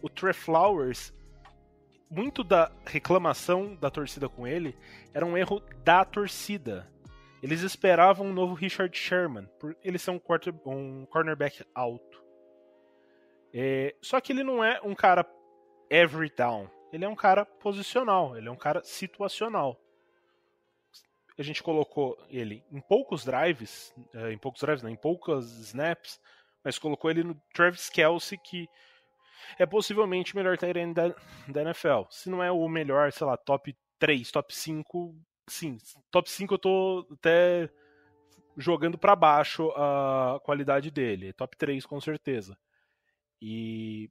[0.00, 1.12] o Trey Flowers,
[2.14, 4.76] muito da reclamação da torcida com ele
[5.12, 6.88] era um erro da torcida.
[7.42, 12.22] Eles esperavam um novo Richard Sherman, por ele ser um, quarter, um cornerback alto.
[13.52, 15.26] É, só que ele não é um cara
[15.90, 16.70] every down.
[16.92, 19.78] Ele é um cara posicional, ele é um cara situacional.
[21.36, 26.20] A gente colocou ele em poucos drives, eh, em poucos drives, não, em poucas snaps,
[26.62, 28.68] mas colocou ele no Travis Kelsey, que
[29.58, 31.14] é possivelmente o melhor tight end da,
[31.48, 32.02] da NFL.
[32.10, 35.14] Se não é o melhor, sei lá, top 3, top 5,
[35.48, 35.78] sim.
[36.10, 37.70] Top 5 eu tô até
[38.56, 41.32] jogando para baixo a qualidade dele.
[41.32, 42.56] Top 3 com certeza.
[43.40, 44.10] E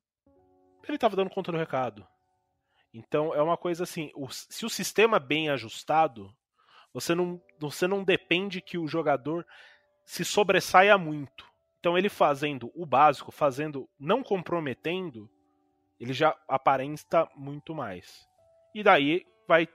[0.87, 2.05] ele tava dando conta do recado.
[2.93, 6.31] Então é uma coisa assim, o- se o sistema é bem ajustado,
[6.93, 9.45] você não, você não depende que o jogador
[10.05, 11.51] se sobressaia muito.
[11.83, 15.29] Então ele fazendo o básico, fazendo, não comprometendo,
[15.99, 18.25] ele já aparenta muito mais.
[18.73, 19.67] E daí vai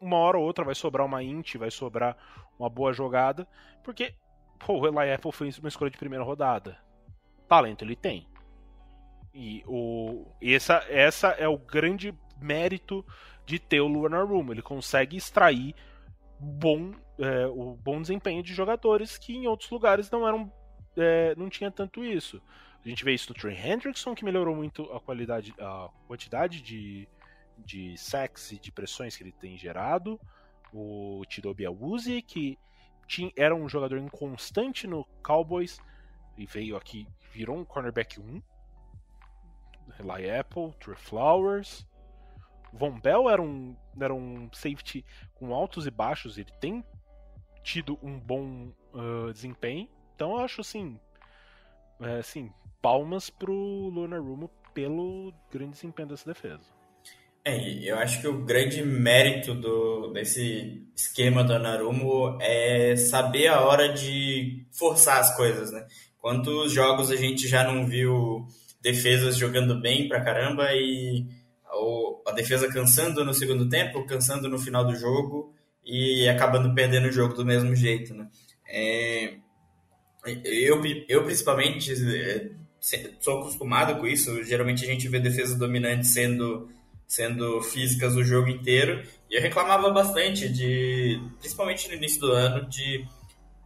[0.00, 2.16] uma hora ou outra vai sobrar uma int, vai sobrar
[2.58, 3.46] uma boa jogada,
[3.84, 4.14] porque
[4.58, 6.78] pô, o Eli Apple foi uma escolha de primeira rodada.
[7.46, 8.26] Talento ele tem.
[9.34, 13.04] E o essa essa é o grande mérito
[13.44, 14.52] de ter o Lunar Room.
[14.52, 15.74] Ele consegue extrair
[16.40, 20.50] bom é, o bom desempenho de jogadores que em outros lugares não eram
[20.96, 22.40] é, não tinha tanto isso.
[22.84, 27.08] A gente vê isso no Trey Hendrickson, que melhorou muito a qualidade, a quantidade de,
[27.58, 30.20] de sacks e de pressões que ele tem gerado.
[30.72, 32.58] O Tidobi Awuzie, que
[33.06, 35.80] tinha, era um jogador inconstante no Cowboys
[36.36, 38.42] e veio aqui, virou um cornerback 1.
[40.00, 41.86] Eli Apple, Trey Flowers.
[42.72, 46.82] Von Bell era um, era um safety com altos e baixos, ele tem
[47.62, 49.88] tido um bom uh, desempenho.
[50.14, 50.98] Então eu acho assim,
[52.00, 52.50] é, assim,
[52.80, 56.64] palmas pro Lunar Rumo pelo grande desempenho dessa defesa.
[57.44, 63.62] É, eu acho que o grande mérito do, desse esquema do Narumo é saber a
[63.62, 65.84] hora de forçar as coisas, né?
[66.18, 68.46] Quantos jogos a gente já não viu
[68.80, 71.26] defesas jogando bem pra caramba e
[71.72, 75.52] ou a defesa cansando no segundo tempo, cansando no final do jogo
[75.84, 78.28] e acabando perdendo o jogo do mesmo jeito, né?
[78.68, 79.34] É,
[80.24, 82.48] eu, eu principalmente é,
[83.20, 84.42] sou acostumado com isso.
[84.44, 86.68] Geralmente a gente vê defesas dominantes sendo
[87.06, 89.02] sendo físicas o jogo inteiro.
[89.30, 93.06] E eu reclamava bastante de, principalmente no início do ano, de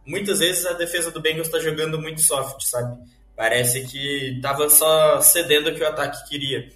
[0.05, 2.97] muitas vezes a defesa do Bengals está jogando muito soft, sabe?
[3.37, 6.69] Parece que tava só cedendo o que o ataque queria.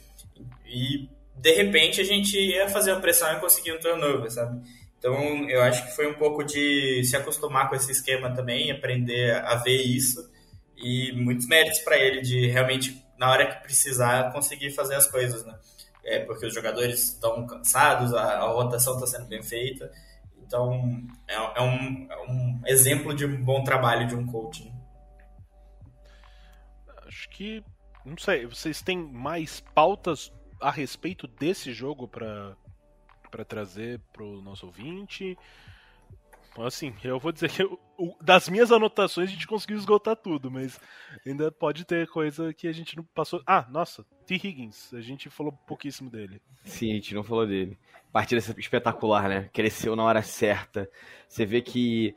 [0.65, 4.61] E de repente a gente ia fazer a pressão e conseguir um turnover, sabe?
[5.01, 9.33] Então eu acho que foi um pouco de se acostumar com esse esquema também, aprender
[9.33, 10.31] a ver isso
[10.77, 15.43] e muitos méritos para ele de realmente na hora que precisar conseguir fazer as coisas,
[15.43, 15.57] né?
[16.03, 19.91] É porque os jogadores estão cansados, a, a rotação está sendo bem feita,
[20.37, 24.65] então é, é, um, é, um, exemplo de um bom trabalho de um coach.
[24.65, 24.71] Né?
[27.07, 27.63] Acho que
[28.05, 32.55] não sei, vocês têm mais pautas a respeito desse jogo para
[33.31, 35.37] para trazer pro nosso ouvinte?
[36.59, 37.79] Assim, eu vou dizer que eu,
[38.19, 40.79] das minhas anotações a gente conseguiu esgotar tudo, mas
[41.25, 43.41] ainda pode ter coisa que a gente não passou.
[43.47, 44.35] Ah, nossa, T.
[44.35, 46.41] Higgins, a gente falou pouquíssimo dele.
[46.65, 47.79] Sim, a gente não falou dele.
[48.11, 49.49] Partida espetacular, né?
[49.53, 50.89] Cresceu na hora certa.
[51.25, 52.13] Você vê que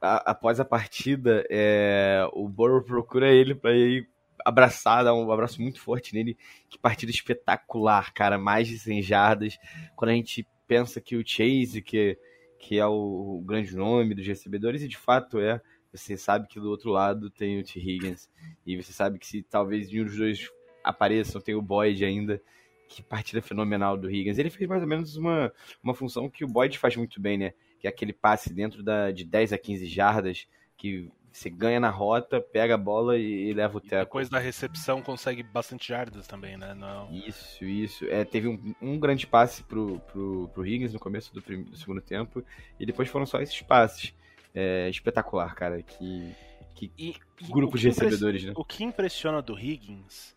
[0.00, 4.08] após a partida, é, o Burrow procura ele para ir
[4.44, 6.36] abraçar, dar um abraço muito forte nele.
[6.68, 8.38] Que partida espetacular, cara.
[8.38, 9.58] Mais de 100 jardas.
[9.94, 12.18] Quando a gente pensa que o Chase, que,
[12.58, 15.60] que é o, o grande nome dos recebedores, e de fato é,
[15.92, 17.78] você sabe que do outro lado tem o T.
[17.78, 18.28] Higgins.
[18.66, 20.50] E você sabe que se talvez nenhum dos dois
[20.84, 22.40] apareçam, tem o Boyd ainda.
[22.88, 24.38] Que partida fenomenal do Higgins.
[24.38, 27.52] Ele fez mais ou menos uma, uma função que o Boyd faz muito bem, né?
[27.80, 31.90] Que é aquele passe dentro da, de 10 a 15 jardas, que você ganha na
[31.90, 34.04] rota, pega a bola e, e leva o teco.
[34.06, 36.72] depois da recepção consegue bastante jardas também, né?
[36.72, 37.12] Não...
[37.12, 38.06] Isso, isso.
[38.06, 42.00] É, teve um, um, grande passe pro, pro, pro Higgins no começo do, do, segundo
[42.00, 42.42] tempo,
[42.80, 44.14] e depois foram só esses passes.
[44.54, 45.82] É, espetacular, cara.
[45.82, 46.34] Que,
[46.74, 47.14] que e,
[47.50, 48.52] grupo de recebedores, né?
[48.56, 50.34] O que impressiona do Higgins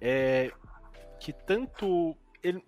[0.00, 0.50] é
[1.20, 2.60] que tanto ele.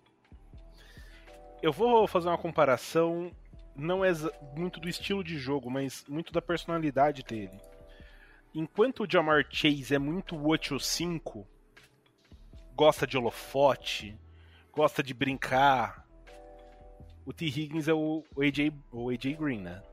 [1.61, 3.31] Eu vou fazer uma comparação
[3.75, 4.11] não é
[4.55, 7.59] muito do estilo de jogo, mas muito da personalidade dele.
[8.53, 11.45] Enquanto o Jamar Chase é muito 8-5,
[12.73, 14.17] gosta de holofote,
[14.71, 16.07] gosta de brincar,
[17.25, 17.45] o T.
[17.45, 19.83] Higgins é o, AJ, o AJ Green, né?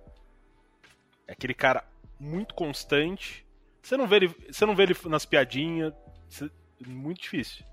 [1.27, 1.85] É aquele cara
[2.21, 3.45] muito constante.
[3.83, 5.93] Você não vê ele, você não vê ele nas piadinhas,
[6.29, 6.49] você,
[6.87, 7.65] muito difícil.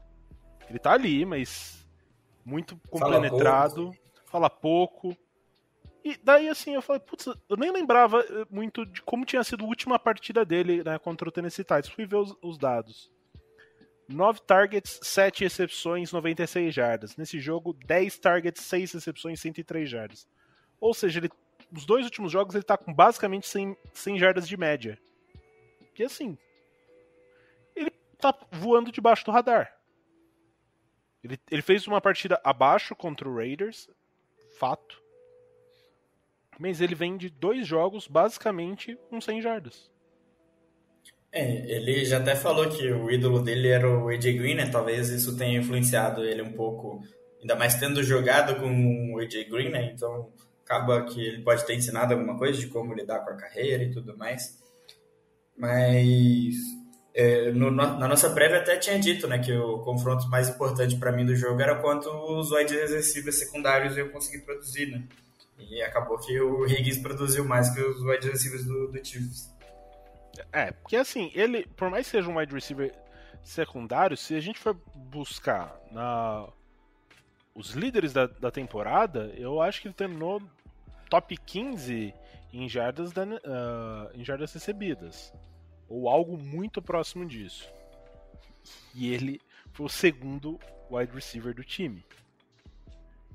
[0.67, 1.85] Ele tá ali, mas
[2.43, 3.91] muito compenetrado,
[4.25, 5.11] fala pouco.
[5.11, 5.28] Fala pouco
[6.03, 9.65] e daí, assim, eu falei, putz, eu nem lembrava eh, muito de como tinha sido
[9.65, 11.89] a última partida dele né, contra o Tennessee Titans.
[11.89, 13.11] Fui ver os, os dados.
[14.07, 17.17] 9 targets, 7 recepções, 96 jardas.
[17.17, 20.27] Nesse jogo, 10 targets, 6 recepções, 103 jardas.
[20.79, 21.29] Ou seja, ele,
[21.71, 24.97] os dois últimos jogos ele tá com basicamente 100, 100 jardas de média.
[25.93, 26.37] Que assim,
[27.75, 29.77] ele tá voando debaixo do radar.
[31.21, 33.89] Ele, ele fez uma partida abaixo contra o Raiders,
[34.57, 35.08] fato
[36.59, 39.89] mas ele vem de dois jogos, basicamente, com 100 jardas.
[41.31, 44.69] É, ele já até falou que o ídolo dele era o AJ Green, né?
[44.69, 47.01] Talvez isso tenha influenciado ele um pouco,
[47.39, 49.91] ainda mais tendo jogado com o AJ Green, né?
[49.93, 50.33] Então
[50.65, 53.91] acaba que ele pode ter ensinado alguma coisa de como lidar com a carreira e
[53.91, 54.59] tudo mais.
[55.57, 56.55] Mas
[57.13, 61.11] é, no, na nossa prévia até tinha dito, né, que o confronto mais importante para
[61.11, 65.03] mim do jogo era quanto os wide receivers secundários iam conseguir produzir, né?
[65.59, 69.53] E acabou que o Higgins produziu mais que os wide receivers do, do Chiefs.
[70.51, 72.93] É, porque assim, ele, por mais que seja um wide receiver
[73.43, 76.47] secundário, se a gente for buscar na
[77.53, 80.41] os líderes da, da temporada, eu acho que ele terminou
[81.09, 82.13] top 15
[82.53, 85.33] em jardas, da, uh, em jardas recebidas.
[85.89, 87.67] Ou algo muito próximo disso.
[88.95, 89.41] E ele
[89.73, 90.57] foi o segundo
[90.89, 92.05] wide receiver do time.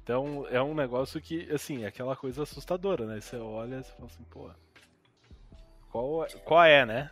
[0.04, 3.18] Então é um negócio que, assim, é aquela coisa assustadora, né?
[3.20, 4.50] Você olha e fala assim, pô.
[5.90, 7.10] Qual, é, qual é, né?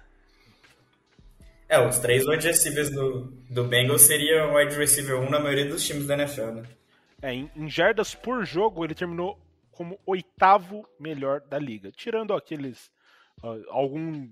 [1.71, 5.87] É, os três wide receivers do, do Bengals seriam wide receiver 1 na maioria dos
[5.87, 6.63] times da NFL, né?
[7.23, 9.41] É, em, em jardas por jogo ele terminou
[9.71, 11.91] como oitavo melhor da liga.
[11.91, 12.91] Tirando aqueles.
[13.43, 14.29] Uh, algum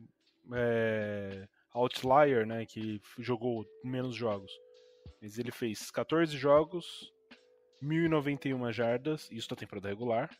[0.52, 2.66] é, outlier, né?
[2.66, 4.52] Que jogou menos jogos.
[5.22, 7.10] Mas ele fez 14 jogos,
[7.82, 10.30] 1.091 jardas, isso na temporada regular.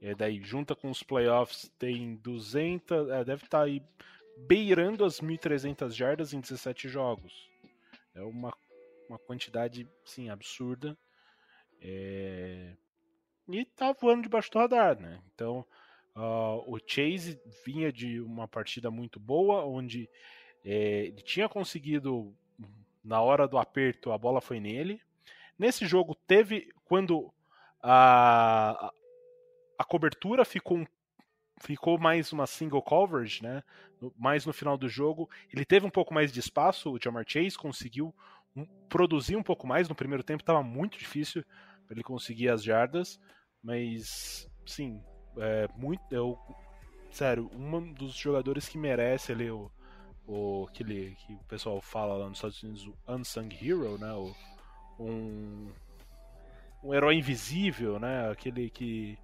[0.00, 3.82] E daí, junta com os playoffs, tem 200, é, deve estar tá aí
[4.36, 7.48] beirando as 1.300 jardas em 17 jogos.
[8.14, 8.52] É uma,
[9.08, 10.98] uma quantidade, sim, absurda.
[11.80, 12.76] É...
[13.48, 15.20] E tá voando debaixo do radar, né?
[15.34, 15.64] Então,
[16.16, 20.08] uh, o Chase vinha de uma partida muito boa, onde
[20.64, 22.34] é, ele tinha conseguido,
[23.04, 25.00] na hora do aperto, a bola foi nele,
[25.58, 27.32] Nesse jogo teve quando
[27.82, 28.92] a,
[29.78, 30.86] a cobertura ficou
[31.60, 33.62] ficou mais uma single coverage, né?
[34.16, 35.30] Mais no final do jogo.
[35.52, 38.12] Ele teve um pouco mais de espaço, o Jamar Chase conseguiu
[38.88, 39.88] produzir um pouco mais.
[39.88, 41.44] No primeiro tempo estava muito difícil
[41.86, 43.20] para ele conseguir as jardas,
[43.62, 45.00] mas sim,
[45.38, 46.02] é muito.
[46.10, 46.38] Eu,
[47.10, 49.70] sério, um dos jogadores que merece ali o,
[50.26, 54.12] o aquele que o pessoal fala lá nos Estados Unidos, o unsung hero, né?
[54.12, 54.34] O,
[55.02, 55.68] um,
[56.82, 58.30] um herói invisível, né?
[58.30, 59.18] Aquele que,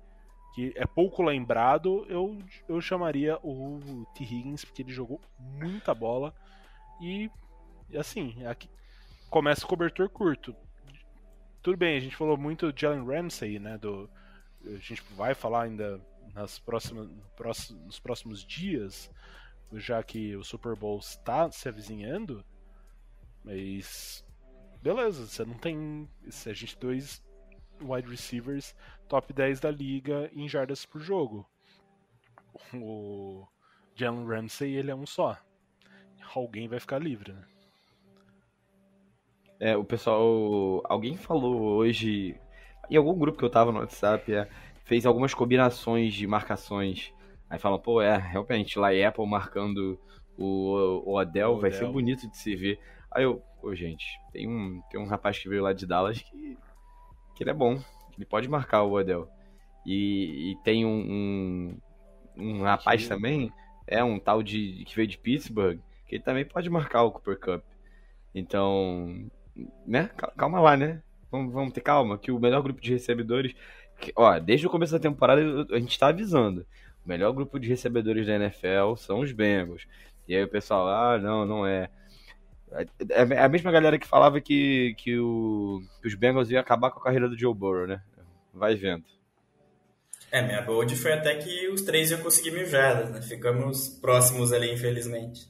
[0.55, 4.25] que é pouco lembrado, eu, eu chamaria o T.
[4.25, 6.35] Higgins, porque ele jogou muita bola
[7.01, 7.31] e,
[7.95, 8.69] assim, aqui
[9.31, 10.55] começa o cobertor curto.
[11.63, 13.77] Tudo bem, a gente falou muito de Jalen Ramsey, né?
[13.79, 14.09] Do,
[14.65, 16.01] a gente vai falar ainda
[16.35, 17.09] nas próximas,
[17.85, 19.11] nos próximos dias,
[19.75, 22.45] já que o Super Bowl está se avizinhando,
[23.45, 24.25] mas
[24.83, 26.09] beleza, você não tem.
[26.29, 27.23] Se a gente tem dois
[27.81, 28.75] wide receivers
[29.09, 31.47] top 10 da liga em jardas por jogo.
[32.75, 33.47] O
[33.95, 35.37] Jalen Ramsey, ele é um só.
[36.35, 37.45] Alguém vai ficar livre, né?
[39.61, 40.83] É, o pessoal.
[40.85, 42.39] Alguém falou hoje.
[42.91, 44.49] Em algum grupo que eu tava no WhatsApp, é,
[44.85, 47.13] fez algumas combinações de marcações.
[47.51, 49.99] Aí falam, pô, é, realmente, lá Apple marcando
[50.37, 51.93] o, o Odell O vai ser Odell.
[51.93, 52.79] bonito de se ver.
[53.11, 56.57] Aí eu, pô, gente, tem um, tem um rapaz que veio lá de Dallas que,
[57.35, 57.81] que ele é bom.
[58.17, 59.29] Ele pode marcar o Odell.
[59.87, 61.79] E, e tem um,
[62.37, 63.53] um, um rapaz Que- também,
[63.87, 67.39] é um tal de que veio de Pittsburgh, que ele também pode marcar o Cooper
[67.39, 67.65] Cup.
[68.35, 69.27] Então,
[69.87, 70.11] né?
[70.17, 71.03] Cal- Calma lá, né?
[71.31, 73.55] Vamos, vamos ter calma, que o melhor grupo de recebedores.
[74.01, 76.65] que- ó, desde o começo da temporada a gente tá avisando.
[77.05, 79.87] O melhor grupo de recebedores da NFL são os Bengals.
[80.27, 81.91] E aí o pessoal, ah, não, não é.
[82.73, 86.91] É é a mesma galera que falava que, que, o, que os Bengals iam acabar
[86.91, 88.03] com a carreira do Joe Burrow, né?
[88.53, 89.05] Vai vendo.
[90.31, 93.23] É, minha bold foi até que os três iam conseguir mil jardas, né?
[93.23, 95.49] Ficamos próximos ali, infelizmente.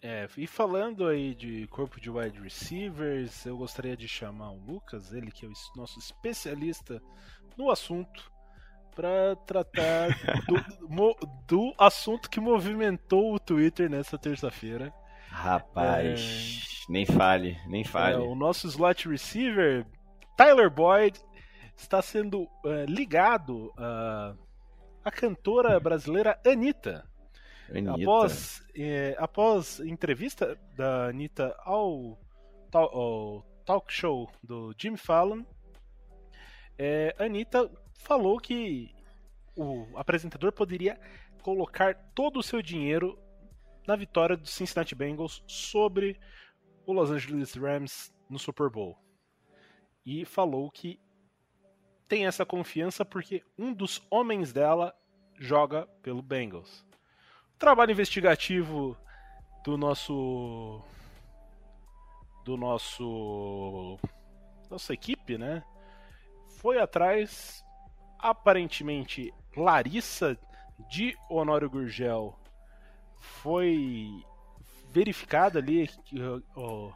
[0.00, 5.12] É, e falando aí de corpo de wide receivers, eu gostaria de chamar o Lucas,
[5.12, 7.00] ele que é o nosso especialista
[7.56, 8.30] no assunto,
[8.94, 10.08] para tratar
[10.46, 11.16] do,
[11.48, 14.92] do assunto que movimentou o Twitter nessa terça-feira.
[15.34, 18.14] Rapaz, nem fale, nem fale.
[18.14, 19.84] É, o nosso slot receiver,
[20.36, 21.20] Tyler Boyd,
[21.76, 24.34] está sendo é, ligado à
[25.04, 27.04] à cantora brasileira Anitta.
[27.68, 28.02] Anitta.
[28.02, 32.18] Após, eh, após entrevista da Anitta ao,
[32.72, 35.44] ao talk show do Jimmy Fallon,
[37.18, 38.94] a Anitta falou que
[39.56, 40.98] o apresentador poderia
[41.42, 43.18] colocar todo o seu dinheiro
[43.86, 46.18] na vitória do Cincinnati Bengals sobre
[46.86, 48.98] o Los Angeles Rams no Super Bowl.
[50.04, 51.00] E falou que
[52.06, 54.94] tem essa confiança porque um dos homens dela
[55.38, 56.84] joga pelo Bengals
[57.64, 58.96] trabalho investigativo
[59.64, 60.82] do nosso
[62.44, 63.98] do nosso
[64.70, 65.64] nossa equipe, né?
[66.58, 67.64] Foi atrás
[68.18, 70.38] aparentemente Larissa
[70.90, 72.38] de Honório Gurgel
[73.42, 74.22] foi
[74.90, 76.16] verificada ali que,
[76.54, 76.92] ó,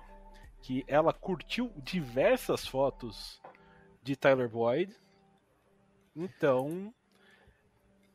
[0.62, 3.40] que ela curtiu diversas fotos
[4.02, 4.94] de Tyler Boyd.
[6.14, 6.92] Então,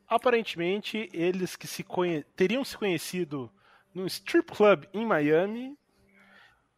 [0.06, 2.22] aparentemente eles que se conhe...
[2.36, 3.50] teriam se conhecido
[3.94, 5.76] num strip club em Miami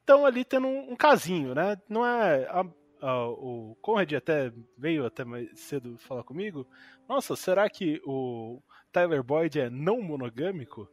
[0.00, 1.76] estão ali tendo um, um casinho, né?
[1.88, 2.64] Não é a-
[3.02, 6.66] a- o Conrad até veio até mais cedo falar comigo.
[7.08, 8.62] Nossa, será que o
[8.96, 10.88] Tyler Boyd é não monogâmico?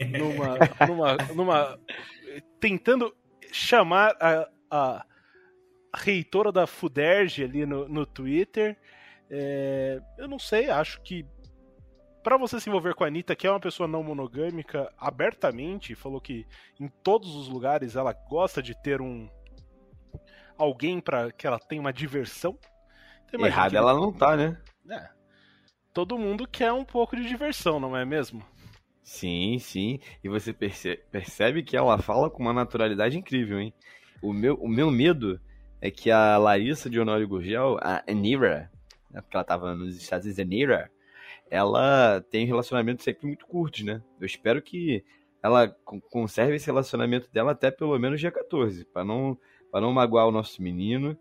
[0.00, 1.80] Numa, numa, numa
[2.60, 3.12] tentando
[3.50, 5.06] chamar a, a
[5.92, 8.78] reitora da Fuderge ali no, no Twitter.
[9.28, 11.26] É, eu não sei, acho que
[12.22, 16.20] Pra você se envolver com a Anitta, que é uma pessoa não monogâmica, abertamente, falou
[16.20, 16.46] que
[16.78, 19.28] em todos os lugares ela gosta de ter um
[20.56, 22.56] alguém para que ela tenha uma diversão.
[23.26, 24.60] Então, Errada que- ela não tá, né?
[24.90, 25.17] É.
[25.98, 28.40] Todo mundo quer um pouco de diversão, não é mesmo?
[29.02, 29.98] Sim, sim.
[30.22, 33.74] E você perce- percebe que ela fala com uma naturalidade incrível, hein?
[34.22, 35.40] O meu, o meu medo
[35.80, 38.70] é que a Larissa de Honório Gurgel, a Anira,
[39.10, 40.88] né, porque ela tava nos Estados Unidos, Anira,
[41.50, 44.00] ela tem um relacionamento sempre muito curto, né?
[44.20, 45.04] Eu espero que
[45.42, 49.36] ela con- conserve esse relacionamento dela até pelo menos dia 14, para não,
[49.74, 51.18] não magoar o nosso menino,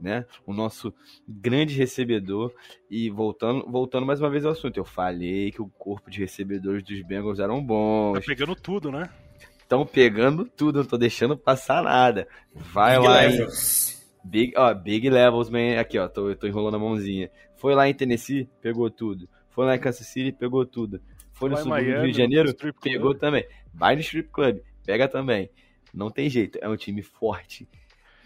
[0.00, 0.24] né?
[0.46, 0.92] O nosso
[1.28, 2.52] grande recebedor.
[2.90, 6.82] E voltando, voltando mais uma vez ao assunto, eu falei que o corpo de recebedores
[6.82, 8.26] dos Bengals eram Tá bons.
[8.26, 9.10] pegando tudo, né?
[9.58, 12.26] Estão pegando tudo, não tô deixando passar nada.
[12.54, 13.90] Vai Big lá em levels.
[14.24, 15.78] Big, ó, Big Levels, man.
[15.78, 17.30] Aqui, ó, tô, tô enrolando a mãozinha.
[17.56, 19.28] Foi lá em Tennessee, pegou tudo.
[19.50, 21.00] Foi lá em Kansas City, pegou tudo.
[21.32, 23.46] Foi no em sul do Rio de Janeiro, pegou também.
[23.72, 25.48] Vai no strip club, pega também.
[25.94, 27.68] Não tem jeito, é um time forte.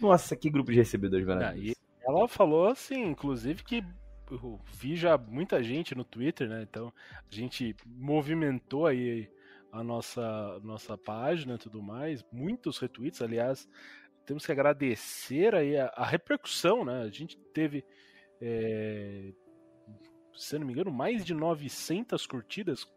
[0.05, 1.75] Nossa, que grupo de recebedores Ah, maravilhosos.
[1.75, 3.83] e ela falou assim, inclusive, que
[4.29, 6.61] eu vi já muita gente no Twitter, né?
[6.63, 6.91] Então
[7.31, 9.29] a gente movimentou aí
[9.71, 12.23] a nossa, nossa página e tudo mais.
[12.31, 13.67] Muitos retweets, aliás.
[14.25, 17.01] Temos que agradecer aí a, a repercussão, né?
[17.03, 17.83] A gente teve,
[18.41, 19.31] é,
[20.33, 22.87] se não me engano, mais de 900 curtidas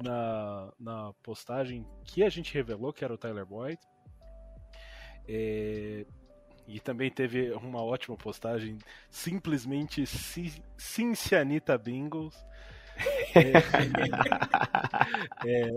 [0.00, 3.78] na, na postagem que a gente revelou que era o Tyler Boyd.
[5.28, 6.06] É,
[6.66, 8.78] e também teve uma ótima postagem,
[9.10, 12.34] simplesmente Ci- Cincianita Bengals.
[13.34, 13.52] É,
[15.46, 15.76] é,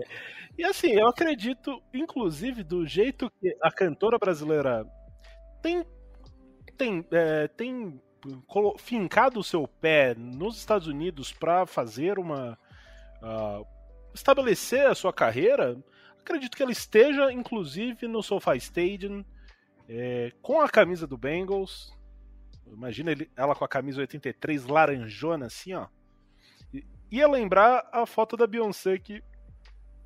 [0.58, 4.86] e assim, eu acredito, inclusive, do jeito que a cantora brasileira
[5.62, 5.84] tem,
[6.76, 8.00] tem, é, tem
[8.78, 12.58] fincado o seu pé nos Estados Unidos para fazer uma.
[13.22, 13.62] ah,
[14.14, 15.78] estabelecer a sua carreira,
[16.20, 19.24] acredito que ela esteja, inclusive, no SoFi Stadium,
[19.92, 21.92] é, com a camisa do Bengals.
[22.66, 25.88] Imagina ele- ela com a camisa 83 laranjona, assim, ó.
[26.72, 29.20] E- Ia lembrar a foto da Beyoncé que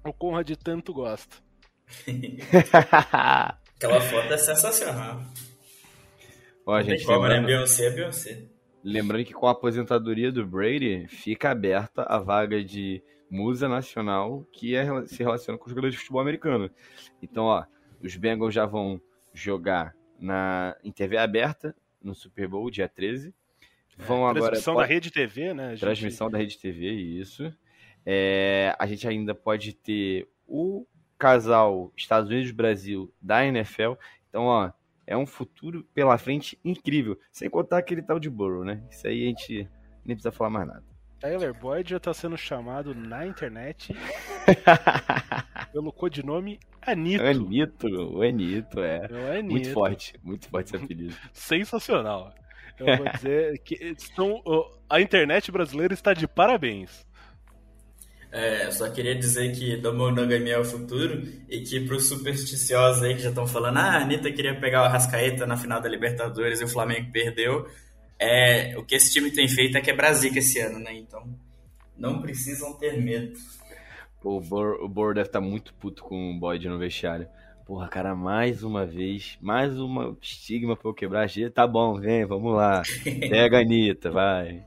[0.03, 1.37] o Conrad tanto gosta.
[3.77, 5.21] Aquela foto é sensacional.
[6.67, 7.29] Ó, Não tem gente, como, né?
[7.35, 8.43] lembrando, Beyoncé é Beyoncé.
[8.83, 14.75] lembrando que com a aposentadoria do Brady, fica aberta a vaga de musa nacional que
[14.75, 16.71] é, se relaciona com os jogadores de futebol americano.
[17.23, 17.65] Então, ó,
[18.03, 19.01] os Bengals já vão
[19.35, 23.35] jogar na, em TV aberta no Super Bowl, dia 13.
[23.99, 24.47] Vão agora.
[24.47, 25.71] Transmissão da Rede TV, né?
[25.71, 27.53] gente- Transmissão da Rede TV, isso.
[28.07, 30.87] É, a gente ainda pode ter o
[31.19, 33.93] casal Estados Unidos-Brasil da NFL.
[34.29, 34.71] Então, ó,
[35.07, 37.19] é um futuro pela frente incrível.
[37.33, 38.83] Sem contar aquele tal de Burrow, né?
[38.91, 39.69] Isso aí a gente
[40.05, 40.85] nem precisa falar mais nada.
[41.25, 43.97] Tyler Boyd já tá sendo chamado na internet
[45.73, 47.25] pelo codinome Anito.
[47.25, 49.09] Anito, o Anito, é.
[49.11, 49.51] É o Anito.
[49.51, 51.15] Muito forte, muito forte esse apelido.
[51.33, 52.35] Sensacional.
[52.79, 54.43] Eu vou dizer que estão,
[54.91, 57.07] a internet brasileira está de parabéns.
[58.31, 63.23] É, só queria dizer que Domonogami é o futuro e que pros supersticiosos aí que
[63.23, 66.65] já estão falando, ah, a Anitta queria pegar o Arrascaeta na final da Libertadores e
[66.65, 67.67] o Flamengo perdeu.
[68.19, 70.95] É, o que esse time tem feito é quebrar zica esse ano, né?
[70.95, 71.27] Então,
[71.97, 73.39] não precisam ter medo.
[74.21, 77.29] Pô, o Bor, o Bor deve estar muito puto com o Boyd no vestiário.
[77.67, 81.27] Porra, cara, mais uma vez, mais uma estigma pra eu quebrar.
[81.27, 82.83] Gente, Tá bom, vem, vamos lá.
[83.05, 84.65] Pega a Anitta, vai.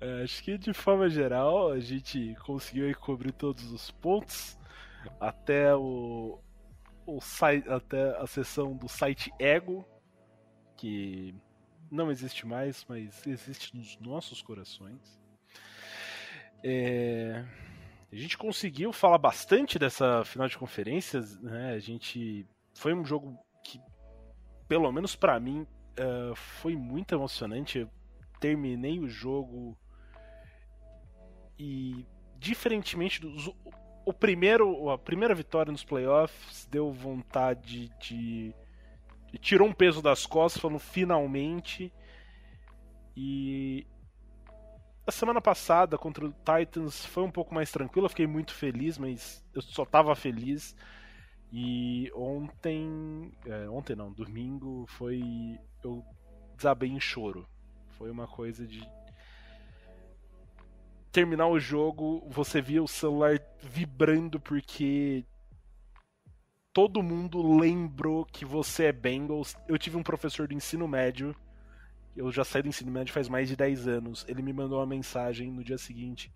[0.00, 4.58] É, acho que de forma geral a gente conseguiu aí cobrir todos os pontos
[5.20, 6.38] até o,
[7.06, 9.84] o site, até a sessão do site Ego,
[10.76, 11.34] que
[11.90, 15.18] não existe mais, mas existe nos nossos corações.
[16.62, 17.44] É,
[18.12, 21.72] a gente conseguiu falar bastante dessa final de conferências, né?
[21.72, 23.80] A gente foi um jogo que,
[24.66, 27.78] pelo menos pra mim, eh, foi muito emocionante.
[27.78, 27.90] Eu
[28.40, 29.76] terminei o jogo
[31.58, 32.06] e
[32.38, 33.50] diferentemente dos
[34.06, 38.54] o primeiro a primeira vitória nos playoffs deu vontade de, de
[39.38, 41.92] tirou um peso das costas falando finalmente
[43.16, 43.86] e
[45.06, 49.44] a semana passada contra o Titans foi um pouco mais tranquila, fiquei muito feliz, mas
[49.52, 50.76] eu só tava feliz.
[51.52, 56.04] E ontem, é, ontem não, domingo foi eu
[56.56, 57.46] desabei em choro.
[57.98, 58.88] Foi uma coisa de
[61.10, 65.24] terminar o jogo, você via o celular vibrando porque
[66.72, 69.56] todo mundo lembrou que você é Bengals.
[69.68, 71.34] Eu tive um professor do ensino médio,
[72.16, 74.24] eu já saí do ensino médio faz mais de 10 anos.
[74.28, 76.32] Ele me mandou uma mensagem no dia seguinte.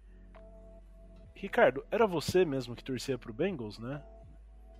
[1.35, 4.03] Ricardo, era você mesmo que torcia pro Bengals, né?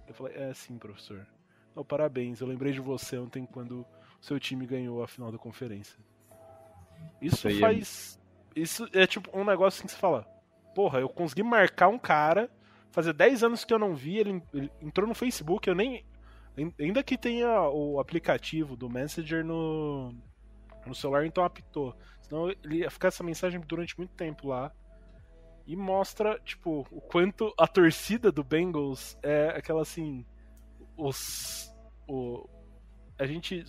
[0.07, 1.27] Eu falei, é sim, professor.
[1.75, 3.87] Oh, parabéns, eu lembrei de você ontem quando o
[4.25, 5.99] seu time ganhou a final da conferência.
[7.21, 8.21] Isso é- faz.
[8.55, 10.23] Isso é tipo um negócio assim que você fala:
[10.75, 12.51] Porra, eu consegui marcar um cara.
[12.95, 16.05] Fazia 10 anos que eu não vi, ele, ele entrou no Facebook, eu nem.
[16.79, 20.15] Ainda que tenha o aplicativo do Messenger no,
[20.87, 21.93] no celular, então apitou.
[22.23, 24.71] Senão ele ia ficar essa mensagem durante muito tempo lá.
[25.67, 30.25] E mostra, tipo, o quanto a torcida do Bengals é aquela assim.
[30.97, 31.75] Os.
[32.07, 32.49] O,
[33.19, 33.65] a gente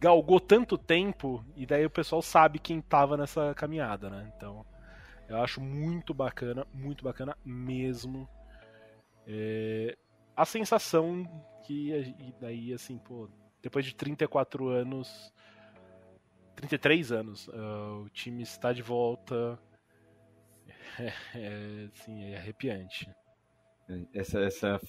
[0.00, 4.32] galgou tanto tempo e daí o pessoal sabe quem tava nessa caminhada, né?
[4.36, 4.66] Então,
[5.32, 8.28] eu acho muito bacana, muito bacana mesmo.
[9.26, 9.96] É,
[10.36, 11.24] a sensação
[11.66, 13.28] que daí assim, pô,
[13.62, 15.32] depois de 34 anos,
[16.56, 19.58] 33 anos, ah, o time está de volta.
[21.34, 23.08] É, sim, é arrepiante.
[24.12, 24.80] Essa, essa,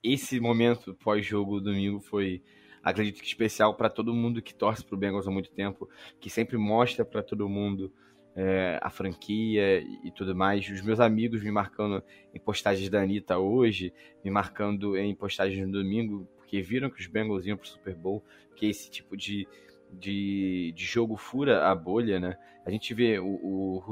[0.00, 2.44] esse, momento pós-jogo domingo foi,
[2.80, 5.88] acredito que especial para todo mundo que torce pro Bengals há muito tempo,
[6.20, 7.92] que sempre mostra para todo mundo
[8.40, 10.68] é, a franquia e, tudo mais.
[10.70, 12.00] Os meus amigos me marcando
[12.32, 13.92] em postagens da Anitta hoje,
[14.24, 18.24] me marcando em postagens no domingo, porque viram que os Bengals iam pro Super Bowl,
[18.54, 19.48] que esse tipo de,
[19.92, 22.38] de, de jogo fura a bolha, né?
[22.64, 23.82] A gente vê o, o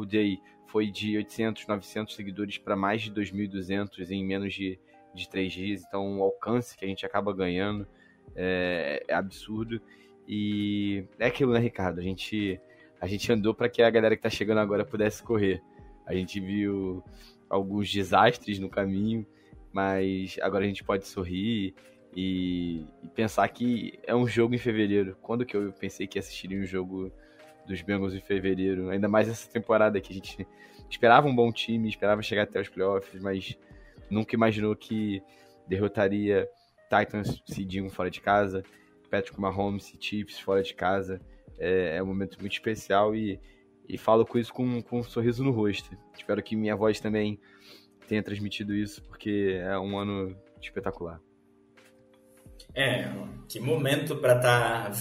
[0.68, 4.78] foi de 800, 900 seguidores para mais de 2.200 em menos de,
[5.12, 7.85] de 3 dias, então o alcance que a gente acaba ganhando
[8.36, 9.81] é, é absurdo.
[10.28, 11.98] E é aquilo, né, Ricardo?
[11.98, 12.60] A gente
[13.07, 15.62] a gente andou para que a galera que tá chegando agora pudesse correr.
[16.05, 17.05] A gente viu
[17.49, 19.24] alguns desastres no caminho,
[19.73, 21.73] mas agora a gente pode sorrir
[22.16, 25.16] e, e, pensar que é um jogo em fevereiro.
[25.23, 27.12] Quando que eu pensei que assistiria um jogo
[27.65, 28.91] dos Bengals em fevereiro?
[28.91, 30.45] Ainda mais essa temporada que a gente
[30.91, 33.57] esperava um bom time, esperava chegar até os playoffs, mas
[34.11, 35.23] nunca imaginou que
[35.69, 36.49] derrotaria
[36.91, 38.65] Titans cedinho fora de casa,
[39.09, 41.20] Patrick Mahomes e Chiefs fora de casa
[41.59, 43.41] é, é um momento muito especial e,
[43.89, 45.97] e falo com isso com, com um sorriso no rosto.
[46.16, 47.41] Espero que minha voz também
[48.09, 51.20] tenha transmitido isso, porque é um ano espetacular.
[52.74, 53.11] É,
[53.49, 54.93] que momento para tá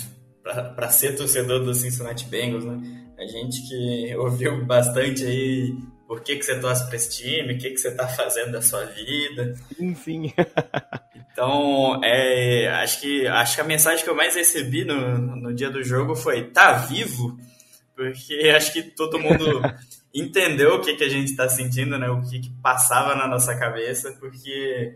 [0.43, 2.77] para ser torcedor do Cincinnati Bengals, né?
[3.17, 5.75] A gente que ouviu bastante aí
[6.07, 8.61] por que, que você torce para esse time, o que, que você está fazendo da
[8.61, 9.55] sua vida.
[9.79, 10.31] Enfim.
[11.35, 15.69] então, é, acho, que, acho que a mensagem que eu mais recebi no, no dia
[15.69, 17.37] do jogo foi: tá vivo?
[17.93, 19.61] Porque acho que todo mundo
[20.15, 22.09] entendeu o que, que a gente está sentindo, né?
[22.09, 24.95] O que, que passava na nossa cabeça, porque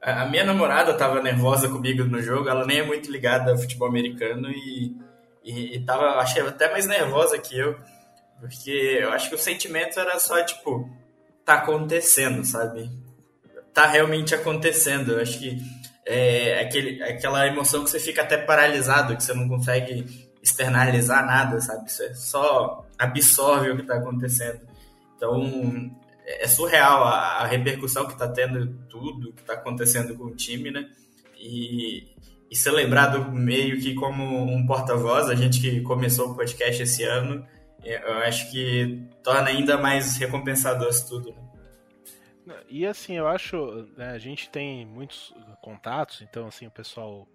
[0.00, 3.86] a minha namorada estava nervosa comigo no jogo, ela nem é muito ligada ao futebol
[3.86, 4.96] americano e,
[5.44, 7.78] e, e tava, achei até mais nervosa que eu
[8.40, 10.90] porque eu acho que o sentimento era só, tipo,
[11.44, 12.90] tá acontecendo, sabe?
[13.74, 15.12] Tá realmente acontecendo.
[15.12, 15.58] Eu acho que
[16.06, 21.60] é aquele, aquela emoção que você fica até paralisado, que você não consegue externalizar nada,
[21.60, 21.90] sabe?
[21.90, 24.60] Você só absorve o que tá acontecendo.
[25.16, 25.90] Então,
[26.26, 30.70] é surreal a, a repercussão que tá tendo tudo que tá acontecendo com o time,
[30.70, 30.88] né?
[31.38, 32.14] E,
[32.50, 37.02] e ser lembrado meio que como um porta-voz, a gente que começou o podcast esse
[37.02, 37.46] ano,
[37.82, 41.30] eu acho que torna ainda mais recompensador isso tudo.
[41.30, 41.43] Né?
[42.74, 43.56] E assim, eu acho,
[43.96, 45.32] né, a gente tem muitos
[45.62, 47.28] contatos, então assim, o pessoal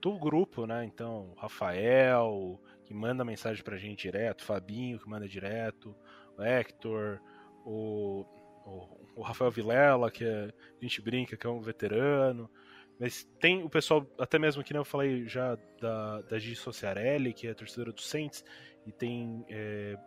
[0.00, 0.84] do grupo, né?
[0.84, 5.92] Então, Rafael, que manda mensagem pra gente direto, Fabinho, que manda direto,
[6.38, 7.18] o Hector,
[7.64, 8.24] o,
[8.64, 12.48] o, o Rafael Vilela, que é, a gente brinca que é um veterano.
[12.96, 17.48] Mas tem o pessoal, até mesmo que eu falei já da, da Gigi Sociarelli, que
[17.48, 18.44] é torcedora do Saints,
[18.86, 19.44] e tem.
[19.48, 19.98] É...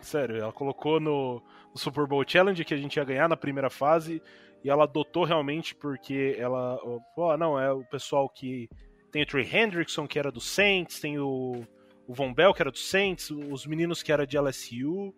[0.00, 1.42] Sério, ela colocou no,
[1.72, 4.22] no, Super Bowl Challenge que a gente ia ganhar na primeira fase.
[4.62, 6.78] E ela adotou realmente porque ela.
[7.16, 8.68] Ó, não, é o pessoal que.
[9.10, 11.64] Tem o Trey Hendrickson, que era do Saints, tem o,
[12.06, 15.14] o Von Bell, que era do Saints, os meninos que era de LSU.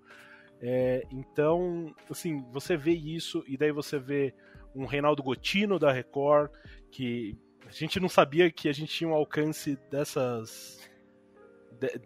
[0.61, 4.33] É, então, assim, você vê isso, e daí você vê
[4.77, 6.53] um Reinaldo Gotino da Record,
[6.91, 7.37] que
[7.67, 10.79] a gente não sabia que a gente tinha um alcance dessas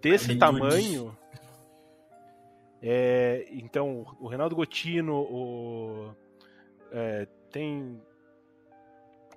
[0.00, 1.16] desse tamanho.
[2.86, 6.14] É, então, o Renato Gotino, o,
[6.92, 7.98] é, tem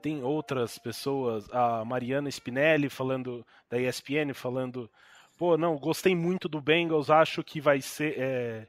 [0.02, 4.90] tem outras pessoas, a Mariana Spinelli falando da ESPN falando,
[5.38, 8.68] pô, não, gostei muito do Bengals, acho que vai ser, é,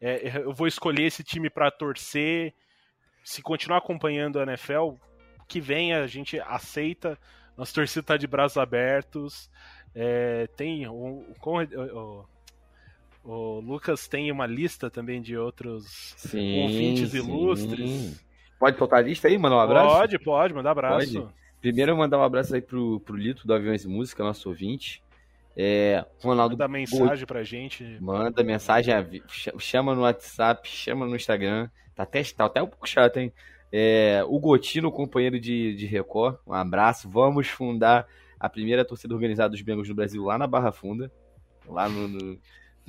[0.00, 2.54] é eu vou escolher esse time para torcer.
[3.24, 4.94] Se continuar acompanhando a NFL,
[5.48, 7.18] que venha a gente aceita.
[7.56, 9.50] Nossa torcida tá de braços abertos.
[9.94, 10.86] É, tem
[13.24, 17.18] Lucas tem uma lista também de outros sim, ouvintes sim.
[17.18, 18.24] ilustres.
[18.58, 19.96] Pode soltar a lista aí, mandar um abraço?
[19.96, 21.20] Pode, pode, mandar abraço.
[21.20, 21.34] Pode.
[21.60, 25.02] Primeiro mandar um abraço aí pro, pro Lito do Aviões e Música, nosso ouvinte.
[25.56, 27.98] É, Ronaldo Manda mensagem pra gente.
[28.00, 28.94] Manda mensagem,
[29.58, 31.68] chama no WhatsApp, chama no Instagram.
[31.94, 33.32] Tá até, tá até um pouco chato, hein?
[33.72, 37.08] É, o Gotino, companheiro de, de Record, um abraço.
[37.08, 38.06] Vamos fundar
[38.38, 41.12] a primeira torcida organizada dos Bengals no Brasil lá na Barra Funda,
[41.68, 42.38] lá no, no,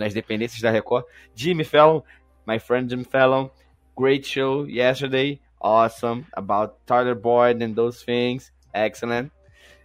[0.01, 1.05] nas dependências da Record.
[1.35, 2.01] Jimmy Fallon,
[2.47, 3.49] my friend Jimmy Fallon,
[3.95, 9.31] great show yesterday, awesome, about Tyler Boyd and those things, excellent.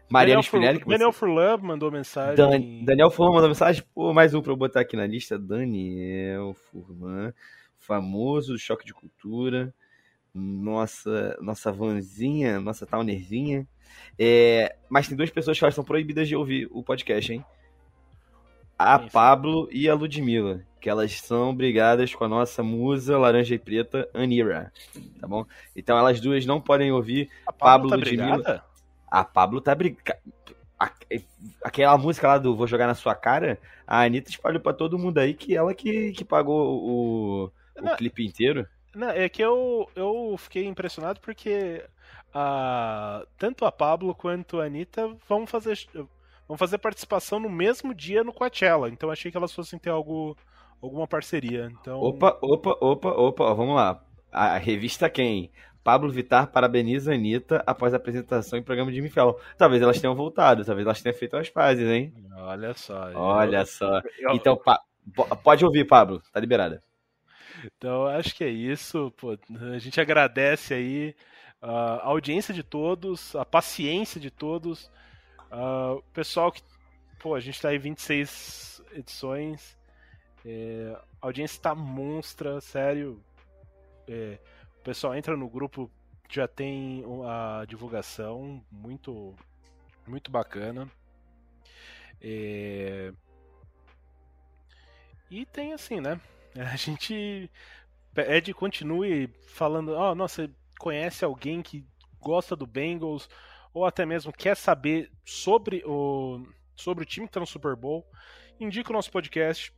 [0.08, 0.78] Mariano Spinelli.
[0.78, 2.36] Fur, Daniel Furlan mandou mensagem.
[2.36, 3.82] Dan, Daniel Furlan mandou mensagem.
[3.92, 5.36] Pô, mais um pra eu botar aqui na lista.
[5.36, 7.32] Daniel Furlan,
[7.78, 9.74] famoso choque de cultura.
[10.32, 13.66] Nossa, nossa vanzinha, nossa townerzinha.
[14.18, 17.44] É, mas tem duas pessoas que elas são proibidas de ouvir o podcast, hein?
[18.78, 20.60] A Pablo e a Ludmilla.
[20.80, 24.72] que elas são brigadas com a nossa musa laranja e preta, Anira,
[25.20, 25.44] tá bom?
[25.74, 28.34] Então elas duas não podem ouvir A Pablo tá Ludmilla.
[28.36, 28.64] brigada?
[29.10, 30.18] A Pablo tá brigando.
[31.62, 35.18] Aquela música lá do Vou Jogar na Sua Cara, a Anitta espalhou pra todo mundo
[35.18, 37.96] aí que ela que, que pagou o, o Não.
[37.96, 38.66] clipe inteiro.
[38.94, 41.82] Não, é que eu, eu fiquei impressionado porque
[42.32, 45.78] a, tanto a Pablo quanto a Anitta vão fazer,
[46.48, 48.88] vão fazer participação no mesmo dia no Coachella.
[48.88, 50.36] Então achei que elas fossem ter algo,
[50.82, 51.68] alguma parceria.
[51.80, 54.02] Então, Opa, opa, opa, opa, ó, vamos lá.
[54.32, 55.50] A, revista quem?
[55.82, 59.34] Pablo Vittar parabeniza a Anitta após a apresentação em programa de Jimmy Fallon.
[59.56, 62.12] Talvez elas tenham voltado, talvez elas tenham feito as pazes, hein?
[62.36, 63.10] olha só.
[63.14, 64.00] Olha só.
[64.18, 64.80] eu- Então, pa-
[65.14, 66.82] po- pode ouvir, Pablo, tá liberada.
[67.64, 69.12] Então acho que é isso.
[69.16, 69.38] Pô,
[69.72, 71.14] a gente agradece aí
[71.62, 74.90] ah, a audiência de todos, a paciência de todos.
[75.50, 76.62] O pessoal que.
[77.18, 79.76] Pô, a gente tá aí 26 edições.
[80.44, 83.22] é, a audiência tá monstra, sério.
[84.08, 84.38] É,
[84.80, 85.90] o pessoal entra no grupo,
[86.30, 89.34] já tem a divulgação, muito,
[90.06, 90.90] muito bacana.
[92.20, 93.12] É,
[95.30, 96.20] E tem assim, né?
[96.54, 97.50] A gente
[98.14, 101.84] pede continue falando, ó, nossa, conhece alguém que
[102.20, 103.28] gosta do Bengals
[103.76, 106.42] ou até mesmo quer saber sobre o
[106.74, 108.06] sobre o time que tá no Super Bowl,
[108.58, 109.70] indica o nosso podcast.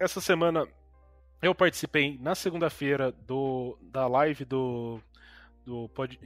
[0.00, 0.66] Essa semana
[1.40, 5.00] eu participei na segunda-feira do da live do
[5.64, 6.18] do pod,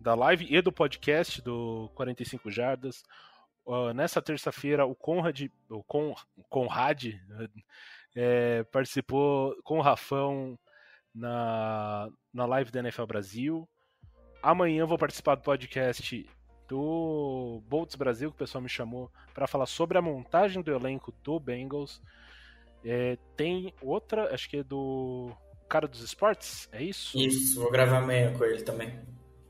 [0.00, 3.02] da live e do podcast do 45 Jardas.
[3.66, 6.14] Ah, nessa terça-feira o Conrad, o Con,
[6.48, 7.06] Conrad
[8.14, 10.56] é, participou com o Rafão
[11.12, 13.68] na, na live da NFL Brasil.
[14.46, 16.24] Amanhã eu vou participar do podcast
[16.68, 21.12] do Bolts Brasil, que o pessoal me chamou para falar sobre a montagem do elenco
[21.24, 22.00] do Bengals.
[22.84, 25.32] É, tem outra, acho que é do
[25.68, 27.18] cara dos esportes, é isso?
[27.18, 28.96] Isso, vou gravar amanhã com ele também.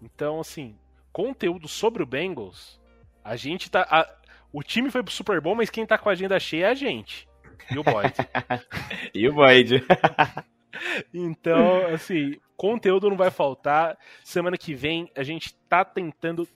[0.00, 0.74] Então, assim,
[1.12, 2.80] conteúdo sobre o Bengals,
[3.22, 3.86] a gente tá.
[3.90, 4.10] a-
[4.50, 6.74] o time foi pro Super Bowl, mas quem tá com a agenda cheia é a
[6.74, 7.28] gente.
[7.70, 8.14] E o Boyd.
[9.12, 9.84] E o Boyd?
[11.12, 13.98] Então, assim, conteúdo não vai faltar.
[14.24, 16.48] Semana que vem a gente tá tentando.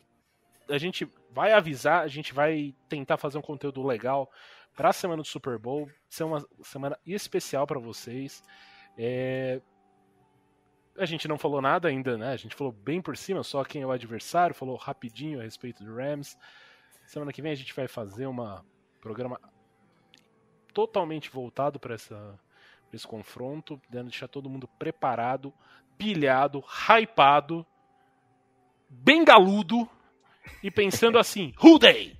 [0.68, 4.30] A gente vai avisar, a gente vai tentar fazer um conteúdo legal
[4.76, 5.88] pra semana do Super Bowl.
[6.08, 8.42] Ser uma semana especial pra vocês.
[8.96, 9.60] É,
[10.98, 12.32] A gente não falou nada ainda, né?
[12.32, 15.82] A gente falou bem por cima, só quem é o adversário, falou rapidinho a respeito
[15.84, 16.36] do Rams.
[17.06, 18.64] Semana que vem a gente vai fazer uma
[19.00, 19.40] programa
[20.72, 22.38] totalmente voltado para essa
[22.92, 25.52] esse confronto, dando deixar todo mundo preparado,
[25.96, 27.64] pilhado, hypado,
[28.88, 29.88] bem galudo
[30.62, 32.18] e pensando assim: Who they?